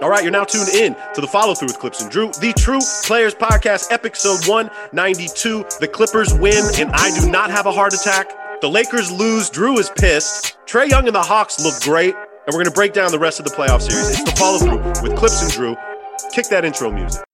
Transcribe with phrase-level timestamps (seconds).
[0.00, 2.52] All right, you're now tuned in to the follow through with Clipps and Drew, the
[2.56, 5.64] True Players Podcast, episode 192.
[5.80, 8.30] The Clippers win, and I do not have a heart attack.
[8.60, 9.50] The Lakers lose.
[9.50, 10.56] Drew is pissed.
[10.66, 13.40] Trae Young and the Hawks look great, and we're going to break down the rest
[13.40, 14.10] of the playoff series.
[14.10, 15.76] It's the follow through with Clipps and Drew.
[16.32, 17.27] Kick that intro music.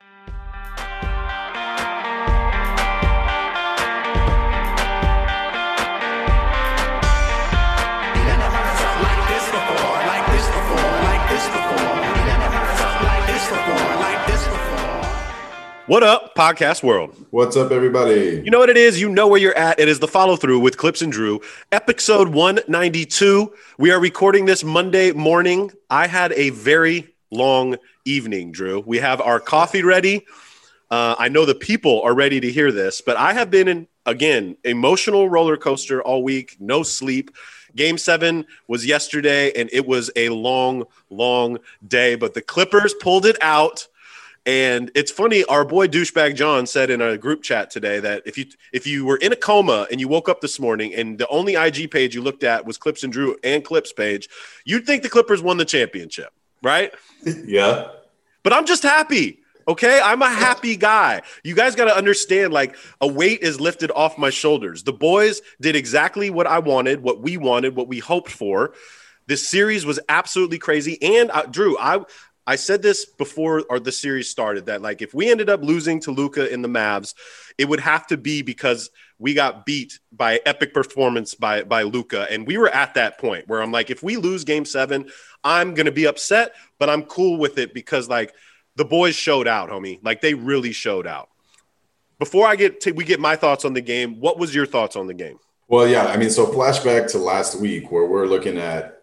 [15.86, 17.14] What up, podcast world?
[17.28, 18.40] What's up, everybody?
[18.42, 18.98] You know what it is?
[18.98, 19.78] You know where you're at.
[19.78, 23.52] It is the follow through with Clipps and Drew, episode 192.
[23.76, 25.70] We are recording this Monday morning.
[25.90, 27.76] I had a very long
[28.06, 28.80] evening, Drew.
[28.80, 30.24] We have our coffee ready.
[30.90, 33.86] Uh, I know the people are ready to hear this, but I have been in,
[34.06, 37.30] again, emotional roller coaster all week, no sleep.
[37.76, 43.26] Game seven was yesterday, and it was a long, long day, but the Clippers pulled
[43.26, 43.86] it out
[44.46, 48.36] and it's funny, our boy douchebag John said in a group chat today that if
[48.36, 51.26] you if you were in a coma and you woke up this morning and the
[51.28, 54.28] only IG page you looked at was Clipps and Drew and Clipps page,
[54.66, 56.30] you'd think the Clippers won the championship,
[56.62, 56.92] right?
[57.24, 57.88] Yeah.
[58.42, 59.40] But I'm just happy.
[59.66, 61.22] Okay, I'm a happy guy.
[61.42, 64.82] You guys got to understand like a weight is lifted off my shoulders.
[64.82, 68.74] The boys did exactly what I wanted, what we wanted, what we hoped for.
[69.26, 71.02] This series was absolutely crazy.
[71.02, 72.04] And uh, Drew, I
[72.46, 76.00] I said this before or the series started that like if we ended up losing
[76.00, 77.14] to Luka in the Mavs,
[77.56, 82.26] it would have to be because we got beat by epic performance by by Luka,
[82.30, 85.10] and we were at that point where I'm like, if we lose Game Seven,
[85.42, 88.34] I'm gonna be upset, but I'm cool with it because like
[88.76, 90.00] the boys showed out, homie.
[90.02, 91.30] Like they really showed out.
[92.18, 94.96] Before I get to, we get my thoughts on the game, what was your thoughts
[94.96, 95.38] on the game?
[95.68, 98.93] Well, yeah, I mean, so flashback to last week where we're looking at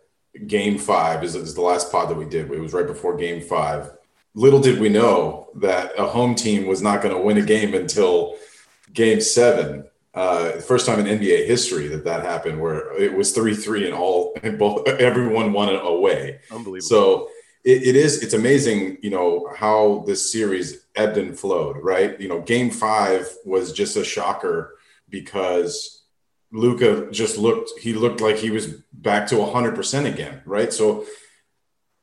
[0.47, 2.51] game five is, is the last pod that we did.
[2.51, 3.91] It was right before game five.
[4.33, 7.73] Little did we know that a home team was not going to win a game
[7.73, 8.37] until
[8.93, 9.85] game seven.
[10.13, 13.93] Uh, first time in NBA history that that happened, where it was three three and
[13.93, 16.39] all and both everyone won it away.
[16.51, 16.81] Unbelievable.
[16.81, 17.29] So
[17.63, 21.77] it, it is it's amazing, you know, how this series ebbed and flowed.
[21.77, 24.77] Right, you know, Game five was just a shocker
[25.09, 26.00] because
[26.51, 30.71] Luka just looked he looked like he was back to 100% again, right?
[30.71, 31.05] So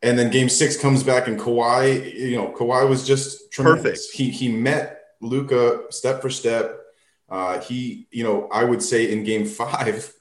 [0.00, 4.06] and then game 6 comes back and Kawhi, you know, Kawhi was just tremendous.
[4.06, 4.16] Perfect.
[4.16, 6.78] He he met Luka step for step.
[7.28, 10.14] Uh he, you know, I would say in game 5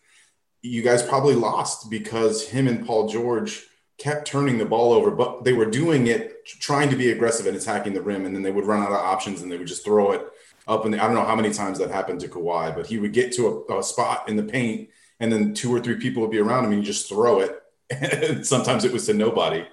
[0.64, 3.64] you guys probably lost because him and Paul George
[3.98, 7.56] kept turning the ball over, but they were doing it trying to be aggressive and
[7.56, 9.86] attacking the rim and then they would run out of options and they would just
[9.86, 10.26] throw it
[10.68, 12.98] up in the, I don't know how many times that happened to Kawhi, but he
[12.98, 14.90] would get to a, a spot in the paint
[15.20, 17.60] and then two or three people would be around him and you just throw it.
[17.90, 19.66] And sometimes it was to nobody.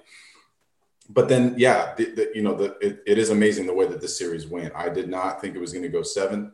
[1.09, 3.99] But then, yeah, the, the, you know, the, it, it is amazing the way that
[3.99, 4.73] this series went.
[4.73, 6.53] I did not think it was going to go seven.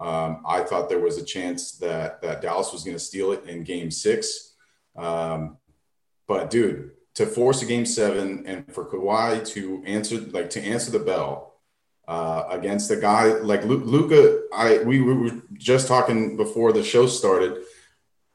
[0.00, 3.44] Um, I thought there was a chance that that Dallas was going to steal it
[3.44, 4.54] in Game Six.
[4.96, 5.58] Um,
[6.26, 10.90] but dude, to force a Game Seven and for Kawhi to answer like to answer
[10.90, 11.49] the bell
[12.10, 14.42] uh, against a guy like Luka.
[14.52, 17.62] I we, we were just talking before the show started.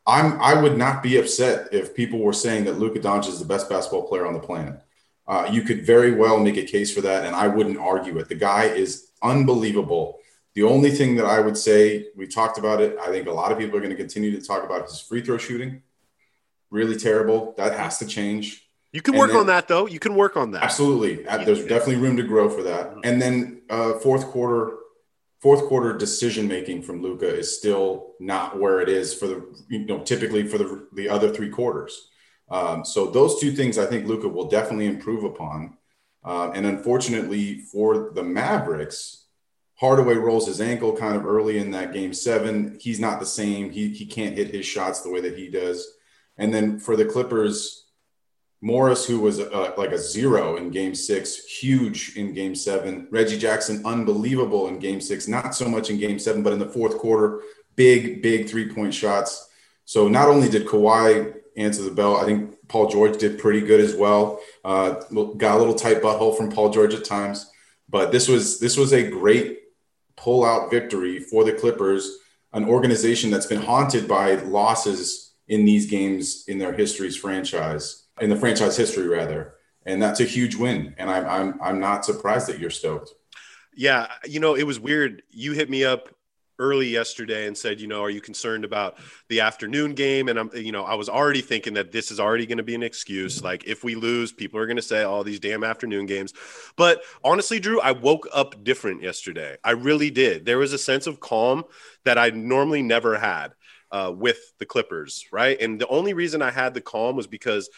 [0.07, 3.45] I'm I would not be upset if people were saying that Luka Doncic is the
[3.45, 4.79] best basketball player on the planet.
[5.27, 8.29] Uh, you could very well make a case for that, and I wouldn't argue it.
[8.29, 10.19] The guy is unbelievable.
[10.53, 12.97] The only thing that I would say, we talked about it.
[13.01, 15.21] I think a lot of people are going to continue to talk about his free
[15.21, 15.81] throw shooting.
[16.69, 17.53] Really terrible.
[17.57, 18.64] That has to change.
[18.95, 19.87] You can work then, on that though.
[19.87, 20.63] You can work on that.
[20.63, 21.15] Absolutely.
[21.43, 22.91] There's definitely room to grow for that.
[22.91, 22.99] Mm-hmm.
[23.03, 24.77] And then uh, fourth quarter,
[25.41, 29.79] fourth quarter decision making from Luka is still not where it is for the you
[29.79, 32.07] know typically for the the other three quarters.
[32.49, 35.77] Um, so those two things I think Luka will definitely improve upon.
[36.23, 39.25] Uh, and unfortunately for the Mavericks,
[39.73, 42.77] Hardaway rolls his ankle kind of early in that game seven.
[42.79, 43.71] He's not the same.
[43.71, 45.85] He he can't hit his shots the way that he does.
[46.37, 47.84] And then for the Clippers
[48.61, 53.07] Morris, who was uh, like a zero in game six, huge in game seven.
[53.11, 56.69] Reggie Jackson, unbelievable in game six, not so much in game seven, but in the
[56.69, 57.41] fourth quarter,
[57.75, 59.49] big, big three point shots.
[59.85, 63.79] So not only did Kawhi answer the bell, I think Paul George did pretty good
[63.79, 64.39] as well.
[64.63, 64.93] Uh,
[65.37, 67.49] got a little tight butthole from Paul George at times,
[67.89, 69.59] but this was this was a great
[70.15, 72.17] pull out victory for the Clippers,
[72.53, 78.29] an organization that's been haunted by losses in these games in their history's franchise in
[78.29, 82.47] the franchise history rather and that's a huge win and i'm i'm i'm not surprised
[82.47, 83.13] that you're stoked
[83.75, 86.09] yeah you know it was weird you hit me up
[86.59, 88.97] early yesterday and said, you know, are you concerned about
[89.29, 90.29] the afternoon game?
[90.29, 92.75] And I'm, you know, I was already thinking that this is already going to be
[92.75, 93.43] an excuse.
[93.43, 96.33] Like if we lose, people are going to say all oh, these damn afternoon games.
[96.77, 99.57] But honestly, Drew, I woke up different yesterday.
[99.63, 100.45] I really did.
[100.45, 101.65] There was a sense of calm
[102.05, 103.53] that I normally never had
[103.91, 105.59] uh, with the Clippers, right?
[105.59, 107.69] And the only reason I had the calm was because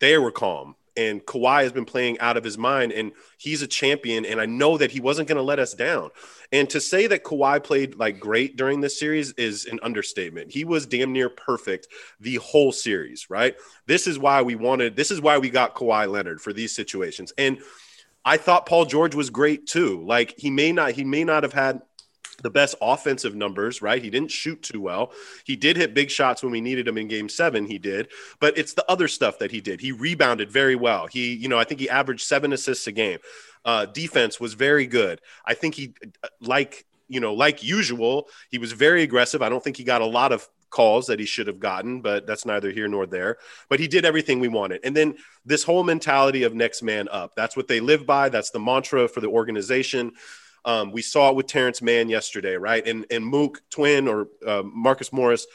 [0.00, 3.66] they were calm and Kawhi has been playing out of his mind and he's a
[3.66, 6.10] champion and I know that he wasn't going to let us down.
[6.52, 10.52] And to say that Kawhi played like great during this series is an understatement.
[10.52, 11.88] He was damn near perfect
[12.20, 13.56] the whole series, right?
[13.86, 17.32] This is why we wanted this is why we got Kawhi Leonard for these situations.
[17.36, 17.58] And
[18.24, 20.04] I thought Paul George was great too.
[20.06, 21.82] Like he may not he may not have had
[22.42, 24.02] the best offensive numbers, right?
[24.02, 25.12] He didn't shoot too well.
[25.44, 28.08] He did hit big shots when we needed him in game seven, he did,
[28.40, 29.80] but it's the other stuff that he did.
[29.80, 31.06] He rebounded very well.
[31.06, 33.18] He, you know, I think he averaged seven assists a game.
[33.64, 35.20] Uh, defense was very good.
[35.44, 35.94] I think he,
[36.40, 39.42] like, you know, like usual, he was very aggressive.
[39.42, 42.26] I don't think he got a lot of calls that he should have gotten, but
[42.26, 43.38] that's neither here nor there.
[43.68, 44.80] But he did everything we wanted.
[44.82, 45.14] And then
[45.46, 47.36] this whole mentality of next man up.
[47.36, 48.28] That's what they live by.
[48.28, 50.12] That's the mantra for the organization.
[50.64, 52.86] Um, we saw it with Terance Mann yesterday, right?
[52.86, 55.46] And and Mook Twin or uh, Marcus Morris,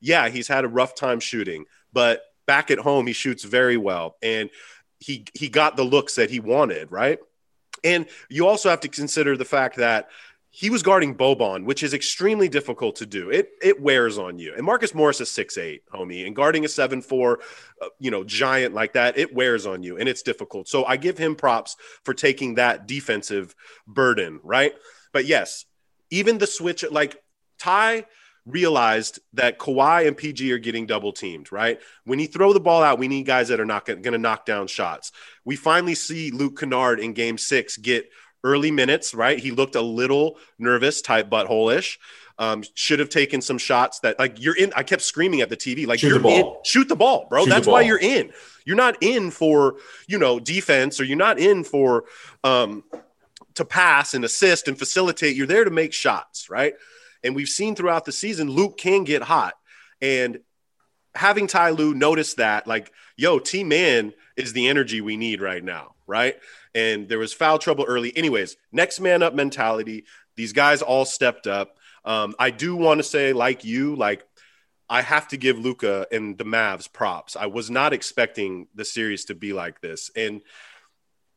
[0.00, 4.16] yeah, he's had a rough time shooting, but back at home he shoots very well,
[4.22, 4.50] and
[5.00, 7.18] he he got the looks that he wanted, right?
[7.82, 10.08] And you also have to consider the fact that
[10.56, 13.28] he was guarding Boban, which is extremely difficult to do.
[13.28, 14.54] It it wears on you.
[14.54, 17.40] And Marcus Morris is six eight, homie, and guarding a seven four,
[17.82, 20.68] uh, you know, giant like that, it wears on you, and it's difficult.
[20.68, 21.74] So I give him props
[22.04, 23.52] for taking that defensive
[23.88, 24.72] burden, right?
[25.12, 25.64] But yes,
[26.10, 27.20] even the switch, like
[27.58, 28.04] Ty
[28.46, 31.80] realized that Kawhi and PG are getting double teamed, right?
[32.04, 34.46] When you throw the ball out, we need guys that are not going to knock
[34.46, 35.10] down shots.
[35.44, 38.08] We finally see Luke Kennard in game six get
[38.44, 39.38] early minutes, right?
[39.38, 41.98] He looked a little nervous, type butthole-ish.
[42.38, 44.72] Um, should have taken some shots that like you're in.
[44.74, 46.32] I kept screaming at the TV, like shoot you're the ball.
[46.32, 47.44] in, shoot the ball, bro.
[47.44, 48.32] Shoot That's the why you're in.
[48.64, 49.76] You're not in for
[50.08, 52.04] you know defense, or you're not in for
[52.42, 52.82] um,
[53.54, 55.36] to pass and assist and facilitate.
[55.36, 56.74] You're there to make shots, right?
[57.22, 59.54] And we've seen throughout the season, Luke can get hot,
[60.02, 60.40] and
[61.14, 65.62] having Ty Lue notice that, like, yo, T Man is the energy we need right
[65.62, 66.36] now, right?
[66.74, 68.16] And there was foul trouble early.
[68.16, 70.04] Anyways, next man up mentality.
[70.36, 71.76] These guys all stepped up.
[72.04, 74.24] Um, I do want to say, like you, like
[74.88, 77.36] I have to give Luka and the Mavs props.
[77.36, 80.42] I was not expecting the series to be like this, and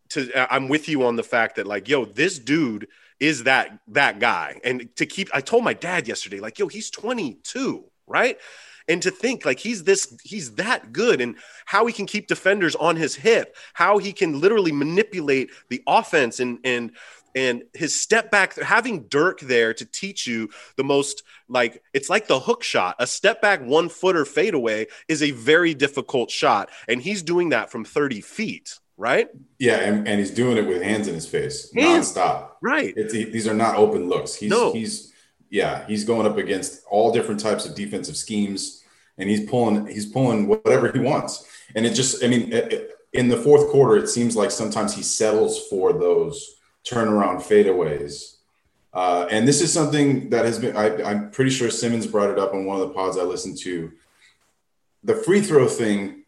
[0.10, 2.88] to I'm with you on the fact that like, yo, this dude
[3.20, 4.60] is that that guy.
[4.64, 8.38] And to keep, I told my dad yesterday, like, yo, he's 22, right?
[8.88, 11.36] And to think like he's this, he's that good, and
[11.66, 16.40] how he can keep defenders on his hip, how he can literally manipulate the offense
[16.40, 16.92] and and
[17.36, 22.28] and his step back having dirk there to teach you the most like it's like
[22.28, 27.02] the hook shot a step back one footer fadeaway is a very difficult shot and
[27.02, 29.28] he's doing that from 30 feet right
[29.60, 32.12] Yeah, and, and he's doing it with hands in his face, Hands.
[32.12, 32.52] nonstop.
[32.62, 34.34] right It's, he, these are not open looks.
[34.34, 34.72] He's No.
[34.74, 35.14] he's
[35.50, 38.84] yeah, he's going up against all different types of defensive schemes,
[39.18, 41.48] and he's pulling he's pulling whatever he wants.
[41.76, 42.54] And it just, I mean,
[43.14, 46.56] in the fourth quarter, it seems like sometimes he settles for those
[46.90, 48.38] turnaround fadeaways.
[48.94, 52.40] Uh, and this is something that has been, I, I'm pretty sure Simmons brought it
[52.40, 53.92] up on one of the pods I listened to.
[55.04, 56.24] The free throw thing,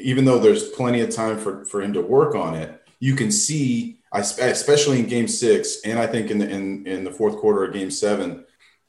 [0.00, 3.30] even though there's plenty of time for, for him to work on it, you can
[3.30, 7.64] see, especially in game six, and I think in the, in, in the fourth quarter
[7.64, 8.44] of game seven,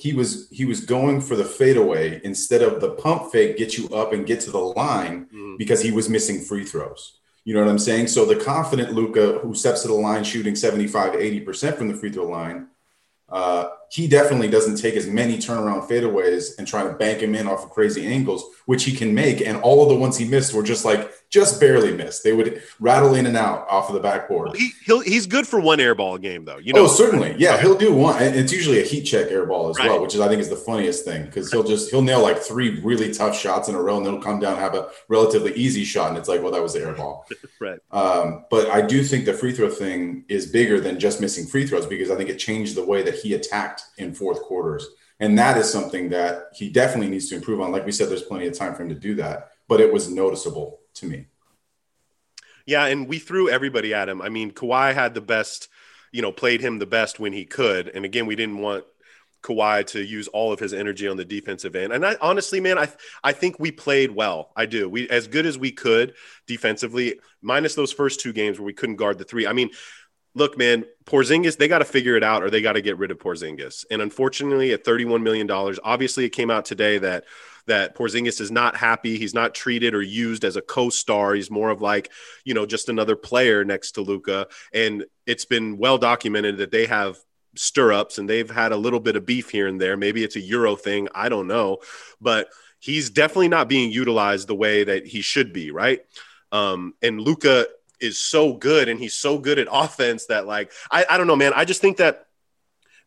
[0.06, 3.88] he was he was going for the fadeaway instead of the pump fake get you
[3.90, 5.58] up and get to the line Mhm.
[5.58, 7.02] because he was missing free throws.
[7.46, 8.08] You know what I'm saying?
[8.08, 12.12] So the confident Luka who steps to the line shooting 75 80% from the free
[12.12, 12.68] throw line,
[13.30, 17.48] uh, he definitely doesn't take as many turnaround fadeaways and try to bank him in
[17.48, 19.42] off of crazy angles, which he can make.
[19.42, 22.24] And all of the ones he missed were just like just barely missed.
[22.24, 24.56] They would rattle in and out off of the backboard.
[24.56, 27.36] he, he'll he's good for one airball game though you know oh, certainly.
[27.38, 28.22] Yeah, he'll do one.
[28.22, 29.90] And it's usually a heat check airball as Right.
[29.90, 32.38] well, which is I think is the funniest thing because he'll just he'll nail like
[32.38, 34.90] three really tough shots in a row and then he'll come down and have a
[35.08, 36.10] relatively easy shot.
[36.10, 37.24] And it's like, well, that was the airball.
[37.60, 41.46] right Um, but I do think the free throw thing is bigger than just missing
[41.46, 44.88] free throws because I think it changed the way that he attacked in fourth quarters.
[45.20, 47.72] And that is something that he definitely needs to improve on.
[47.72, 50.10] Like we said, there's plenty of time for him to do that, but it was
[50.10, 51.28] noticeable to me.
[52.66, 54.22] Yeah, and we threw everybody at him.
[54.22, 55.70] I mean, Kawhi had the best,
[56.12, 57.90] you know, played him the best when he could.
[57.90, 58.86] And again, we didn't want
[59.42, 61.94] Kawhi to use all of his energy on the defensive end.
[61.94, 62.90] And I honestly, man, I
[63.24, 64.52] I think we played well.
[64.56, 64.90] I do.
[64.90, 66.14] We as good as we could
[66.46, 69.48] defensively, minus those first two games where we couldn't guard the three.
[69.48, 69.70] I mean,
[70.36, 73.12] look, man, Porzingis, they got to figure it out or they got to get rid
[73.12, 73.86] of Porzingis.
[73.90, 75.50] And unfortunately, at $31 million,
[75.84, 77.26] obviously it came out today that
[77.66, 79.18] that Porzingis is not happy.
[79.18, 81.36] He's not treated or used as a co-star.
[81.36, 82.12] He's more of like,
[82.44, 84.48] you know, just another player next to Luka.
[84.74, 87.18] And it's been well documented that they have
[87.56, 89.96] stirrups and they've had a little bit of beef here and there.
[89.98, 91.08] Maybe it's a Euro thing.
[91.14, 91.78] I don't know.
[92.20, 96.02] But he's definitely not being utilized the way that he should be, right?
[96.52, 97.68] Um, and Luka
[98.00, 101.36] is so good and he's so good at offense that like I, I don't know,
[101.36, 101.54] man.
[101.56, 102.26] I just think that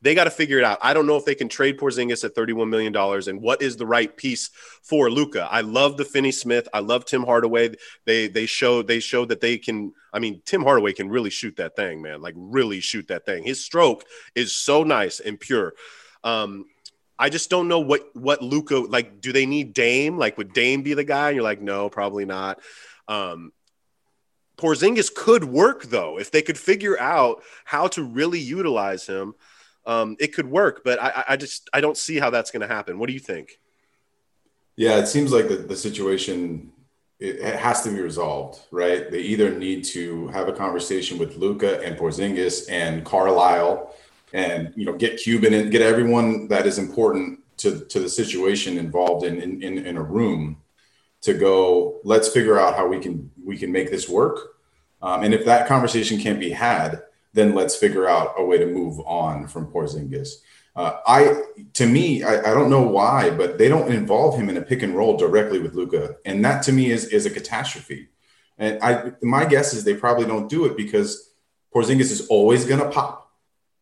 [0.03, 0.79] they got to figure it out.
[0.83, 3.87] I don't know if they can trade Porzingis at $31 million and what is the
[3.87, 4.51] right piece
[4.83, 5.49] for Luka.
[5.49, 6.69] I love the Finney Smith.
[6.75, 7.77] I love Tim Hardaway.
[8.05, 9.93] They they showed they showed that they can.
[10.13, 12.21] I mean, Tim Hardaway can really shoot that thing, man.
[12.21, 13.45] Like really shoot that thing.
[13.45, 15.75] His stroke is so nice and pure.
[16.25, 16.67] Um,
[17.19, 19.21] I just don't know what what Luka like.
[19.21, 20.19] Do they need Dame?
[20.19, 21.29] Like, would Dame be the guy?
[21.29, 22.59] And you're like, no, probably not.
[23.07, 23.53] Um,
[24.63, 29.35] Porzingis could work though if they could figure out how to really utilize him.
[29.85, 32.73] Um, it could work, but I, I just I don't see how that's going to
[32.73, 33.01] happen.
[33.01, 33.59] What do you think?
[34.77, 36.73] Yeah, it seems like the, the situation
[37.19, 39.11] it, has to be resolved, right?
[39.11, 43.93] They either need to have a conversation with Luka and Porzingis and Carlisle,
[44.33, 48.79] and you know get Cuban and get everyone that is important to to the situation
[48.79, 50.62] involved in in, in, in a room
[51.23, 52.01] to go.
[52.05, 54.53] Let's figure out how we can we can make this work
[55.03, 57.03] um, and if that conversation can't be had,
[57.33, 60.37] then let's figure out a way to move on from Porzingis.
[60.77, 61.43] Uh, I,
[61.75, 64.83] to me, I, I, don't know why, but they don't involve him in a pick
[64.83, 68.09] and roll directly with Luka, and that to me is is a catastrophe.
[68.57, 71.31] And I, my guess is they probably don't do it because
[71.75, 73.31] Porzingis is always going to pop,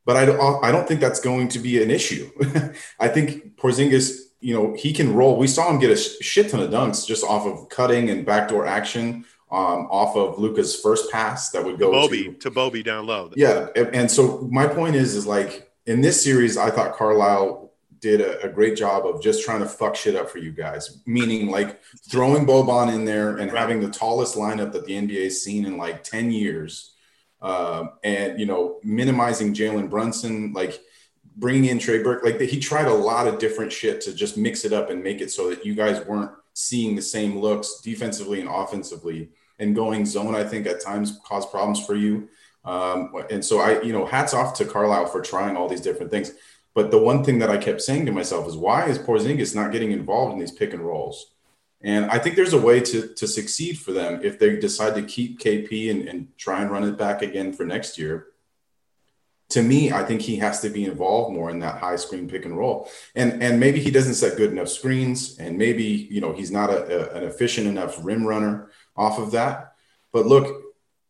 [0.04, 2.28] but I don't, I don't think that's going to be an issue.
[2.99, 5.37] I think Porzingis, you know, he can roll.
[5.37, 8.66] We saw him get a shit ton of dunks just off of cutting and backdoor
[8.66, 13.06] action um, off of Luka's first pass that would go Bobby to, to Bobby down
[13.06, 13.30] low.
[13.37, 18.20] Yeah, and, so my point is, is like in this series, I thought Carlisle did
[18.20, 21.02] a, a, great job of just trying to fuck shit up for you guys.
[21.04, 25.66] Meaning like throwing Boban in there and having the tallest lineup that the NBA's seen
[25.66, 26.94] in like ten years,
[27.42, 30.80] uh, and you know minimizing Jalen Brunson, like
[31.40, 32.23] bringing in Trey Burke.
[32.23, 35.20] Like he tried a lot of different shit to just mix it up and make
[35.20, 40.06] it so that you guys weren't seeing the same looks defensively and offensively and going
[40.06, 42.28] zone, I think at times caused problems for you.
[42.64, 46.11] Um, and so I, you know, hats off to Carlisle for trying all these different
[46.11, 46.32] things.
[46.75, 49.73] But the one thing that I kept saying to myself is why is Porzingis not
[49.73, 51.32] getting involved in these pick and rolls?
[51.82, 55.02] And I think there's a way to, to succeed for them if they decide to
[55.02, 58.26] keep KP and, and try and run it back again for next year.
[59.50, 62.45] To me, I think he has to be involved more in that high screen pick
[62.45, 62.90] and roll.
[63.14, 66.71] And and maybe he doesn't set good enough screens, and maybe you know he's not
[66.71, 69.75] a, a, an efficient enough rim runner off of that.
[70.12, 70.62] But look,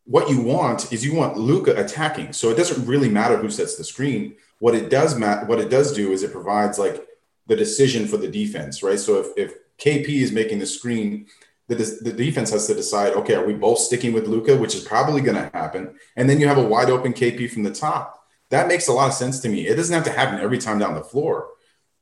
[0.05, 2.33] what you want is you want Luka attacking.
[2.33, 4.35] So it doesn't really matter who sets the screen.
[4.59, 7.07] What it does matter, what it does do is it provides like
[7.47, 8.99] the decision for the defense, right?
[8.99, 11.27] So if, if KP is making the screen,
[11.69, 14.83] the, the defense has to decide, okay, are we both sticking with luka which is
[14.83, 18.20] probably going to happen, and then you have a wide open KP from the top.
[18.51, 19.67] That makes a lot of sense to me.
[19.67, 21.51] It doesn't have to happen every time down the floor,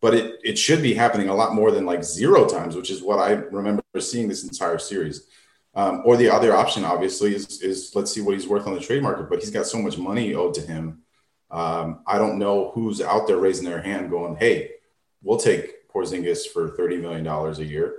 [0.00, 3.02] but it it should be happening a lot more than like zero times, which is
[3.02, 5.26] what I remember seeing this entire series.
[5.74, 8.80] Um, or the other option, obviously, is, is let's see what he's worth on the
[8.80, 9.28] trade market.
[9.28, 11.02] But he's got so much money owed to him.
[11.50, 14.72] Um, I don't know who's out there raising their hand, going, "Hey,
[15.22, 17.94] we'll take Porzingis for thirty million dollars a year."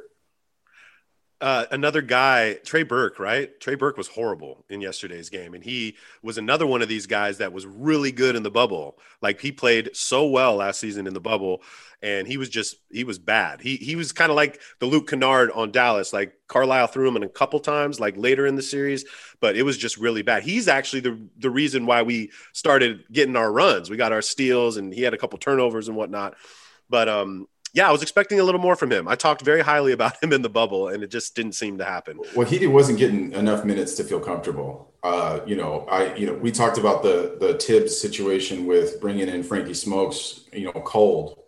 [1.41, 3.57] Uh, another guy, Trey Burke, right?
[3.61, 7.37] Trey Burke was horrible in yesterday's game, and he was another one of these guys
[7.37, 8.97] that was really good in the bubble.
[9.21, 11.61] Like he played so well last season in the bubble,
[12.01, 13.61] and he was just he was bad.
[13.61, 16.11] He he was kind of like the Luke Kennard on Dallas.
[16.11, 19.05] Like Carlisle threw him in a couple times, like later in the series,
[19.39, 20.43] but it was just really bad.
[20.43, 23.89] He's actually the the reason why we started getting our runs.
[23.89, 26.35] We got our steals, and he had a couple turnovers and whatnot.
[26.89, 29.07] But um, yeah, I was expecting a little more from him.
[29.07, 31.85] I talked very highly about him in the bubble, and it just didn't seem to
[31.85, 32.19] happen.
[32.35, 34.93] Well, he wasn't getting enough minutes to feel comfortable.
[35.03, 39.27] Uh, you know, I you know we talked about the the Thibs situation with bringing
[39.29, 41.39] in Frankie Smokes, you know, cold,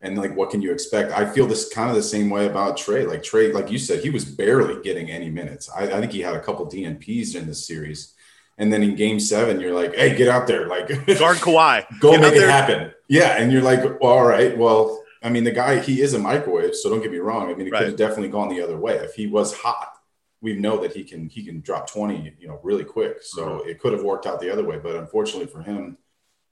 [0.00, 1.12] and like what can you expect?
[1.12, 3.06] I feel this kind of the same way about Trey.
[3.06, 5.70] Like Trey, like you said, he was barely getting any minutes.
[5.74, 8.14] I, I think he had a couple DNPs in this series.
[8.58, 10.68] And then in game seven, you're like, hey, get out there.
[10.68, 11.86] Like guard Kawhi.
[12.00, 12.92] Go get make it happen.
[13.08, 13.38] Yeah.
[13.38, 16.74] And you're like, well, all right, well, I mean, the guy, he is a microwave,
[16.74, 17.50] so don't get me wrong.
[17.50, 17.80] I mean, it right.
[17.80, 18.94] could have definitely gone the other way.
[18.96, 19.92] If he was hot,
[20.40, 23.18] we know that he can he can drop 20, you know, really quick.
[23.22, 23.68] So mm-hmm.
[23.68, 24.78] it could have worked out the other way.
[24.78, 25.98] But unfortunately for him,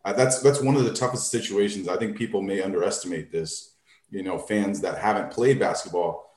[0.04, 1.88] uh, that's that's one of the toughest situations.
[1.88, 3.74] I think people may underestimate this.
[4.10, 6.30] You know, fans that haven't played basketball.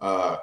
[0.00, 0.38] Uh,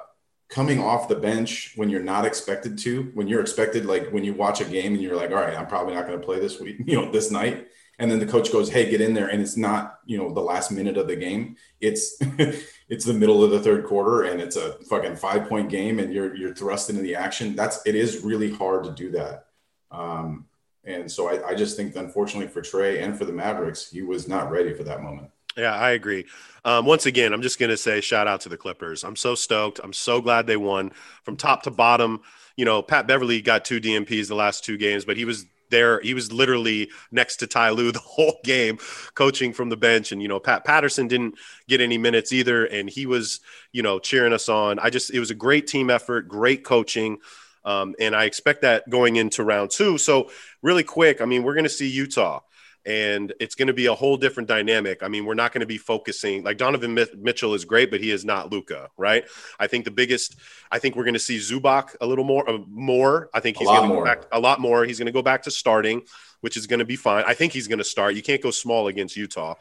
[0.48, 4.32] coming off the bench when you're not expected to, when you're expected, like when you
[4.32, 6.60] watch a game and you're like, all right, I'm probably not going to play this
[6.60, 7.68] week, you know, this night.
[7.98, 9.28] And then the coach goes, Hey, get in there.
[9.28, 11.56] And it's not, you know, the last minute of the game.
[11.80, 12.16] It's,
[12.88, 16.12] it's the middle of the third quarter and it's a fucking five point game and
[16.12, 17.56] you're, you're thrust into the action.
[17.56, 19.46] That's, it is really hard to do that.
[19.90, 20.44] Um,
[20.84, 24.28] and so I, I just think, unfortunately for Trey and for the Mavericks, he was
[24.28, 25.30] not ready for that moment.
[25.56, 26.26] Yeah, I agree.
[26.64, 29.04] Um, once again, I'm just going to say shout out to the Clippers.
[29.04, 29.80] I'm so stoked.
[29.82, 32.20] I'm so glad they won from top to bottom.
[32.56, 36.00] You know, Pat Beverley got two DNPs the last two games, but he was there.
[36.00, 38.78] He was literally next to Ty Lue the whole game,
[39.14, 40.12] coaching from the bench.
[40.12, 41.36] And, you know, Pat Patterson didn't
[41.68, 42.66] get any minutes either.
[42.66, 43.40] And he was,
[43.72, 44.78] you know, cheering us on.
[44.78, 47.18] I just, it was a great team effort, great coaching.
[47.64, 49.98] Um, and I expect that going into round two.
[49.98, 50.30] So,
[50.62, 52.40] really quick, I mean, we're going to see Utah
[52.86, 55.02] and it's going to be a whole different dynamic.
[55.02, 58.12] I mean, we're not going to be focusing like Donovan Mitchell is great, but he
[58.12, 59.24] is not Luka, right?
[59.58, 60.36] I think the biggest,
[60.70, 63.28] I think we're going to see Zubac a little more, uh, more.
[63.34, 64.84] I think he's going to go back a lot more.
[64.84, 66.02] He's going to go back to starting,
[66.42, 67.24] which is going to be fine.
[67.26, 68.14] I think he's going to start.
[68.14, 69.56] You can't go small against Utah.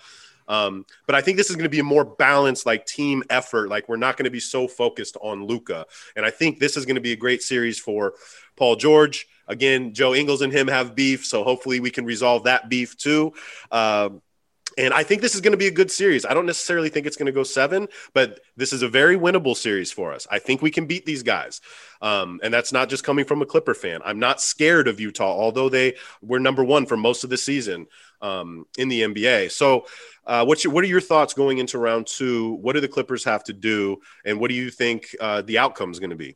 [0.48, 3.70] Um, but I think this is going to be a more balanced, like team effort.
[3.70, 6.86] Like we're not going to be so focused on Luka, and I think this is
[6.86, 8.14] going to be a great series for
[8.56, 9.28] Paul George.
[9.48, 13.34] Again, Joe Ingles and him have beef, so hopefully we can resolve that beef too.
[13.72, 14.22] Um,
[14.78, 16.26] and I think this is going to be a good series.
[16.26, 19.56] I don't necessarily think it's going to go seven, but this is a very winnable
[19.56, 20.28] series for us.
[20.30, 21.62] I think we can beat these guys.
[22.02, 24.02] Um, and that's not just coming from a Clipper fan.
[24.04, 27.88] I'm not scared of Utah, although they were number one for most of the season
[28.22, 29.52] um, in the NBA.
[29.52, 29.86] So,
[30.26, 32.54] uh, what's your, what are your thoughts going into round two?
[32.56, 33.98] What do the Clippers have to do?
[34.26, 36.36] And what do you think uh, the outcome is going to be?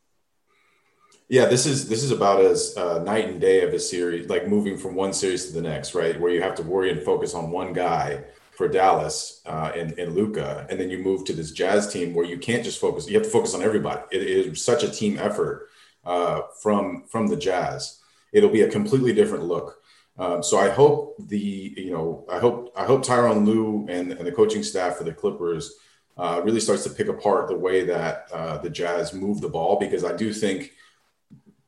[1.30, 4.48] Yeah, this is this is about as uh, night and day of a series, like
[4.48, 6.20] moving from one series to the next, right?
[6.20, 8.24] Where you have to worry and focus on one guy
[8.58, 12.26] for Dallas uh, and, and Luka, and then you move to this Jazz team where
[12.26, 14.02] you can't just focus; you have to focus on everybody.
[14.12, 15.70] it is such a team effort
[16.04, 18.02] uh, from from the Jazz.
[18.34, 19.84] It'll be a completely different look.
[20.18, 24.26] Um, so I hope the you know I hope I hope Tyronn Lue and, and
[24.26, 25.76] the coaching staff for the Clippers
[26.18, 29.78] uh, really starts to pick apart the way that uh, the Jazz move the ball
[29.78, 30.74] because I do think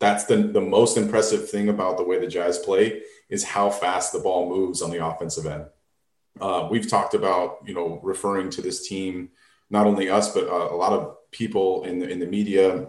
[0.01, 4.11] that's the, the most impressive thing about the way the Jazz play is how fast
[4.11, 5.65] the ball moves on the offensive end.
[6.39, 9.29] Uh, we've talked about, you know, referring to this team,
[9.69, 12.87] not only us, but uh, a lot of people in the, in the media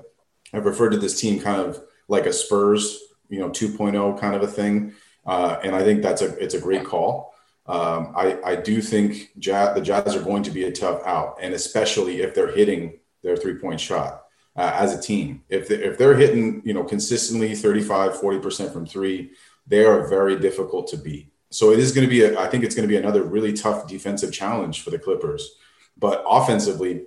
[0.52, 2.98] have referred to this team kind of like a Spurs,
[3.28, 4.94] you know, 2.0 kind of a thing.
[5.26, 7.34] Uh, and I think that's a, it's a great call.
[7.66, 11.36] Um, I, I do think Jazz, the Jazz are going to be a tough out,
[11.40, 14.21] and especially if they're hitting their three point shot
[14.56, 15.42] uh, as a team.
[15.48, 19.32] If, they, if they're hitting, you know, consistently 35, 40% from three,
[19.66, 21.32] they are very difficult to beat.
[21.50, 23.52] So it is going to be, a, I think it's going to be another really
[23.52, 25.56] tough defensive challenge for the Clippers.
[25.98, 27.04] But offensively,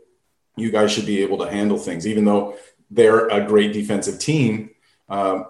[0.56, 2.56] you guys should be able to handle things, even though
[2.90, 4.72] they're a great defensive team.
[5.10, 5.48] Um,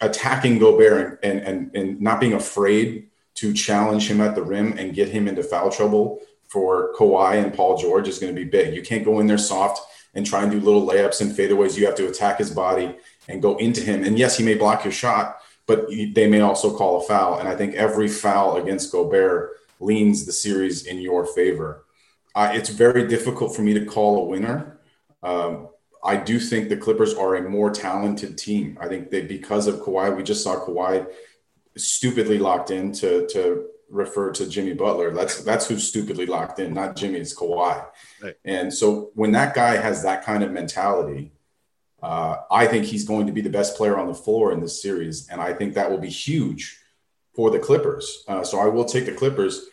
[0.00, 4.94] attacking Gobert and, and, and not being afraid to challenge him at the rim and
[4.94, 8.74] get him into foul trouble for Kawhi and Paul George is going to be big.
[8.74, 9.80] You can't go in there soft
[10.14, 11.76] and try and do little layups and fadeaways.
[11.76, 12.96] You have to attack his body
[13.28, 14.04] and go into him.
[14.04, 17.38] And yes, he may block your shot, but they may also call a foul.
[17.38, 21.84] And I think every foul against Gobert leans the series in your favor.
[22.34, 24.78] Uh, it's very difficult for me to call a winner.
[25.22, 25.68] Um,
[26.04, 28.78] I do think the Clippers are a more talented team.
[28.80, 31.06] I think that because of Kawhi, we just saw Kawhi
[31.76, 35.12] stupidly locked in to, to refer to Jimmy Butler.
[35.12, 37.18] That's that's who's stupidly locked in, not Jimmy.
[37.18, 37.84] It's Kawhi.
[38.22, 38.34] Right.
[38.44, 41.32] And so when that guy has that kind of mentality,
[42.02, 44.80] uh, I think he's going to be the best player on the floor in this
[44.80, 46.78] series, and I think that will be huge
[47.34, 48.24] for the Clippers.
[48.28, 49.66] Uh, so I will take the Clippers.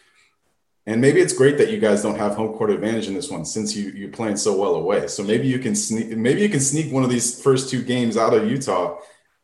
[0.87, 3.43] And maybe it's great that you guys don't have home court advantage in this one
[3.43, 5.07] since you you're playing so well away.
[5.07, 8.17] So maybe you can sneak maybe you can sneak one of these first two games
[8.17, 8.99] out of Utah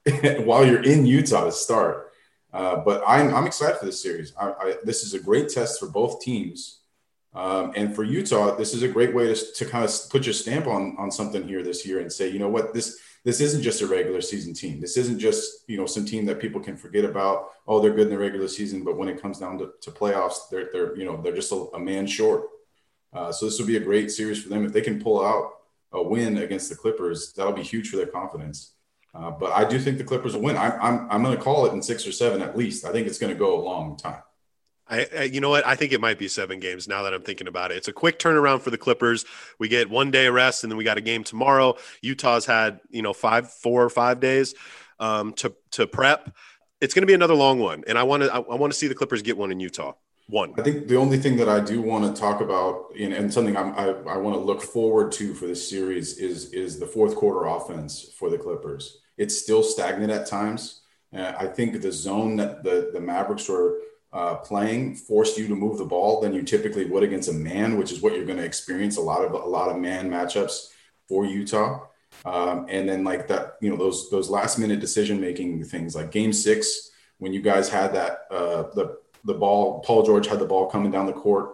[0.43, 2.10] while you're in Utah to start.
[2.53, 4.33] Uh, but I'm, I'm excited for this series.
[4.39, 6.79] I, I, this is a great test for both teams.
[7.33, 10.33] Um, and for Utah, this is a great way to, to kind of put your
[10.33, 13.61] stamp on, on something here this year and say, you know what, this this isn't
[13.61, 14.81] just a regular season team.
[14.81, 17.49] This isn't just you know some team that people can forget about.
[17.67, 20.49] Oh, they're good in the regular season, but when it comes down to, to playoffs,
[20.49, 22.45] they're they're you know they're just a, a man short.
[23.13, 25.51] Uh, so this will be a great series for them if they can pull out
[25.91, 27.33] a win against the Clippers.
[27.33, 28.73] That'll be huge for their confidence.
[29.13, 30.57] Uh, but I do think the Clippers will win.
[30.57, 32.85] I'm I'm, I'm going to call it in six or seven at least.
[32.85, 34.21] I think it's going to go a long time.
[34.91, 35.65] I, I, you know what?
[35.65, 37.77] I think it might be seven games now that I'm thinking about it.
[37.77, 39.23] It's a quick turnaround for the Clippers.
[39.57, 41.77] We get one day rest, and then we got a game tomorrow.
[42.01, 44.53] Utah's had you know five, four or five days
[44.99, 46.35] um, to to prep.
[46.81, 48.77] It's going to be another long one, and I want to I, I want to
[48.77, 49.93] see the Clippers get one in Utah.
[50.27, 50.53] one.
[50.57, 53.55] I think the only thing that I do want to talk about, and, and something
[53.55, 57.15] I'm, i I, want to look forward to for this series is is the fourth
[57.15, 59.00] quarter offense for the Clippers.
[59.21, 60.81] It's still stagnant at times.
[61.15, 63.79] Uh, I think the zone that the the Mavericks were
[64.13, 67.77] uh, playing forced you to move the ball than you typically would against a man,
[67.77, 70.69] which is what you're going to experience a lot of a lot of man matchups
[71.07, 71.87] for Utah.
[72.25, 76.11] Um, and then like that, you know, those those last minute decision making things like
[76.11, 80.45] Game Six when you guys had that uh, the the ball, Paul George had the
[80.45, 81.53] ball coming down the court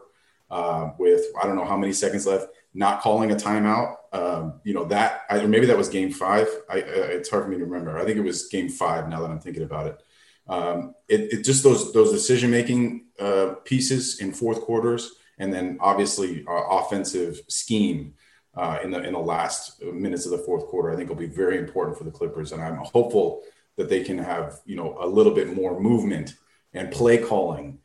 [0.50, 2.48] uh, with I don't know how many seconds left,
[2.78, 3.96] not calling a timeout.
[4.14, 6.48] Um, you know that, I, or maybe that was Game Five.
[6.70, 7.98] I, uh, it's hard for me to remember.
[7.98, 9.10] I think it was Game Five.
[9.10, 10.04] Now that I'm thinking about it,
[10.48, 15.78] um, it, it, just those those decision making uh, pieces in fourth quarters, and then
[15.82, 18.14] obviously offensive scheme.
[18.56, 21.28] Uh, in the in the last minutes of the fourth quarter, I think will be
[21.28, 23.44] very important for the Clippers, and I'm hopeful
[23.76, 26.34] that they can have you know a little bit more movement
[26.74, 27.78] and play calling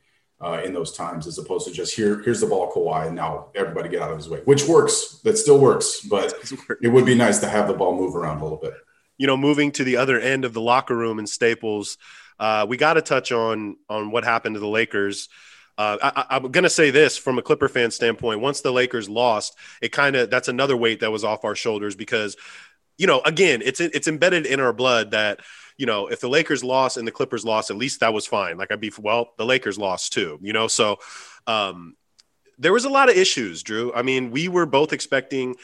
[0.43, 3.47] uh, in those times as opposed to just here here's the ball Kawhi and now
[3.55, 5.19] everybody get out of his way which works.
[5.23, 6.33] That still works but
[6.81, 8.73] it would be nice to have the ball move around a little bit.
[9.17, 11.97] You know moving to the other end of the locker room in Staples
[12.39, 15.29] uh, we got to touch on on what happened to the Lakers.
[15.77, 15.97] Uh,
[16.29, 18.41] I, am going to say this from a Clipper fan standpoint.
[18.41, 21.95] Once the Lakers lost, it kind of that's another weight that was off our shoulders
[21.95, 22.35] because,
[22.97, 25.39] you know, again, it's it's embedded in our blood that
[25.77, 28.57] you know, if the Lakers lost and the Clippers lost, at least that was fine.
[28.57, 30.67] Like I'd be, well, the Lakers lost too, you know?
[30.67, 30.97] So,
[31.47, 31.95] um,
[32.57, 33.93] there was a lot of issues, Drew.
[33.93, 35.55] I mean, we were both expecting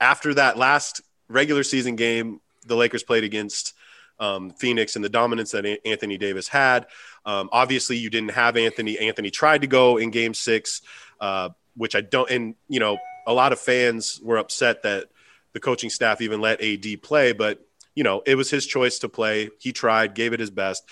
[0.00, 3.74] after that last regular season game, the Lakers played against
[4.18, 6.86] um, Phoenix and the dominance that Anthony Davis had.
[7.24, 8.98] Um, obviously, you didn't have Anthony.
[8.98, 10.82] Anthony tried to go in game six,
[11.20, 15.06] uh, which I don't, and, you know, a lot of fans were upset that
[15.52, 17.65] the coaching staff even let AD play, but
[17.96, 19.50] you know, it was his choice to play.
[19.58, 20.84] He tried, gave it his best.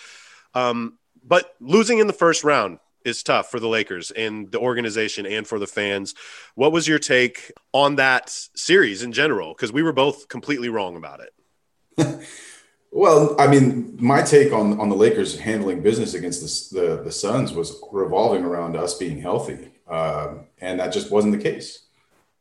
[0.55, 5.27] Um, but losing in the first round is tough for the Lakers and the organization
[5.27, 6.15] and for the fans.
[6.55, 9.53] What was your take on that series in general?
[9.53, 12.27] Because we were both completely wrong about it.
[12.91, 17.13] well, I mean, my take on on the Lakers handling business against the the, the
[17.13, 21.85] Suns was revolving around us being healthy, um, and that just wasn't the case.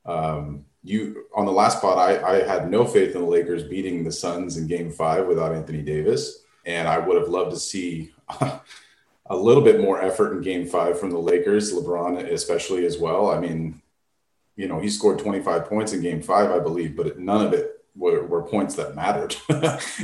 [0.05, 4.03] Um, you on the last spot, I, I had no faith in the Lakers beating
[4.03, 8.13] the Suns in Game Five without Anthony Davis, and I would have loved to see
[8.41, 13.31] a little bit more effort in Game Five from the Lakers, LeBron especially as well.
[13.31, 13.81] I mean,
[14.55, 17.83] you know, he scored 25 points in Game Five, I believe, but none of it
[17.95, 19.35] were, were points that mattered.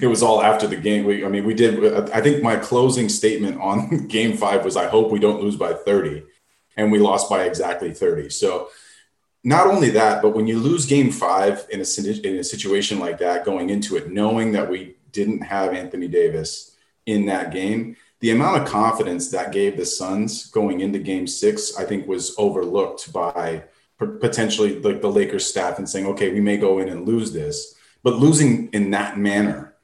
[0.01, 1.05] it was all after the game.
[1.05, 2.09] We, I mean, we did.
[2.11, 5.73] I think my closing statement on Game Five was, "I hope we don't lose by
[5.73, 6.23] 30,"
[6.77, 8.29] and we lost by exactly 30.
[8.29, 8.69] So
[9.43, 13.17] not only that, but when you lose game five in a, in a situation like
[13.19, 16.75] that, going into it, knowing that we didn't have Anthony Davis
[17.05, 21.77] in that game, the amount of confidence that gave the Suns going into game six,
[21.77, 23.63] I think was overlooked by
[23.97, 27.75] potentially like the Lakers staff and saying, okay, we may go in and lose this.
[28.03, 29.75] But losing in that manner,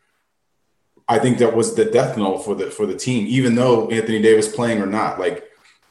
[1.08, 4.22] I think that was the death knell for the for the team, even though Anthony
[4.22, 5.20] Davis playing or not.
[5.20, 5.50] Like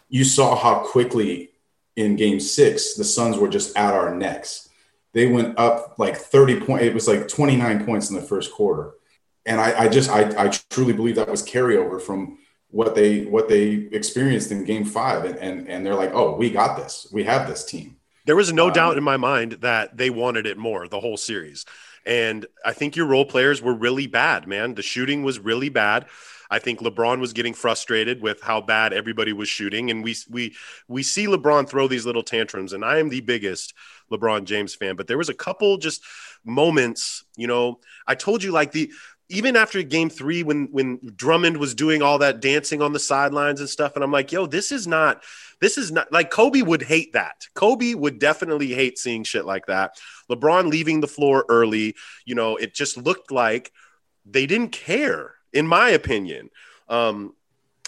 [0.09, 1.50] you saw how quickly
[1.96, 4.68] in game six, the Suns were just at our necks.
[5.12, 6.85] They went up like 30 points.
[6.85, 8.94] It was like 29 points in the first quarter.
[9.46, 12.38] And I, I just, I, I truly believe that was carryover from
[12.70, 15.24] what they, what they experienced in game five.
[15.24, 17.07] And, and, and they're like, oh, we got this.
[17.12, 17.96] We have this team.
[18.26, 21.16] There was no um, doubt in my mind that they wanted it more the whole
[21.16, 21.64] series.
[22.07, 24.74] And I think your role players were really bad, man.
[24.74, 26.07] The shooting was really bad.
[26.55, 30.55] I think LeBron was getting frustrated with how bad everybody was shooting, and we we
[30.87, 32.73] we see LeBron throw these little tantrums.
[32.73, 33.75] And I am the biggest
[34.12, 36.05] LeBron James fan, but there was a couple just
[36.45, 37.25] moments.
[37.37, 38.93] You know, I told you like the
[39.29, 43.59] even after game three when when drummond was doing all that dancing on the sidelines
[43.59, 45.23] and stuff and i'm like yo this is not
[45.62, 49.64] this is not like kobe would hate that kobe would definitely hate seeing shit like
[49.64, 49.99] that
[50.31, 51.95] lebron leaving the floor early
[52.27, 53.73] you know it just looked like
[54.27, 56.51] they didn't care in my opinion.
[56.88, 57.35] Um,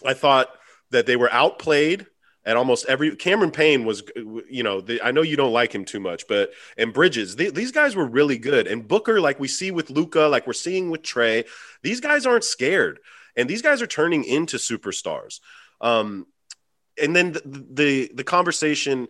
[0.04, 0.48] I thought
[0.90, 2.06] that they were outplayed
[2.44, 3.14] at almost every.
[3.16, 4.02] Cameron Payne was,
[4.48, 7.72] you know, the, I know you don't like him too much, but and Bridges, these
[7.72, 8.66] guys were really good.
[8.66, 11.44] And Booker, like we see with Luka, like we're seeing with Trey,
[11.82, 13.00] these guys aren't scared,
[13.36, 15.40] and these guys are turning into superstars.
[15.80, 16.26] Um,
[17.02, 19.08] and then the, the, the conversation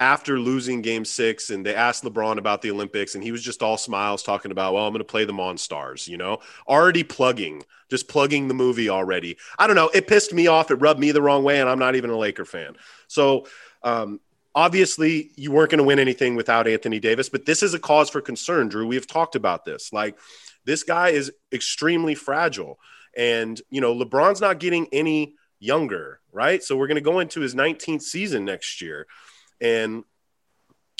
[0.00, 3.62] after losing game six and they asked LeBron about the Olympics and he was just
[3.62, 7.02] all smiles talking about, well, I'm going to play them on stars, you know, already
[7.02, 9.36] plugging, just plugging the movie already.
[9.58, 9.90] I don't know.
[9.92, 10.70] It pissed me off.
[10.70, 11.60] It rubbed me the wrong way.
[11.60, 12.76] And I'm not even a Laker fan.
[13.08, 13.46] So,
[13.82, 14.20] um,
[14.54, 18.10] obviously you weren't going to win anything without Anthony Davis, but this is a cause
[18.10, 18.86] for concern, Drew.
[18.86, 19.92] We have talked about this.
[19.92, 20.18] Like
[20.64, 22.78] this guy is extremely fragile
[23.16, 26.62] and, you know, LeBron's not getting any younger, right?
[26.62, 29.06] So we're going to go into his 19th season next year.
[29.60, 30.04] And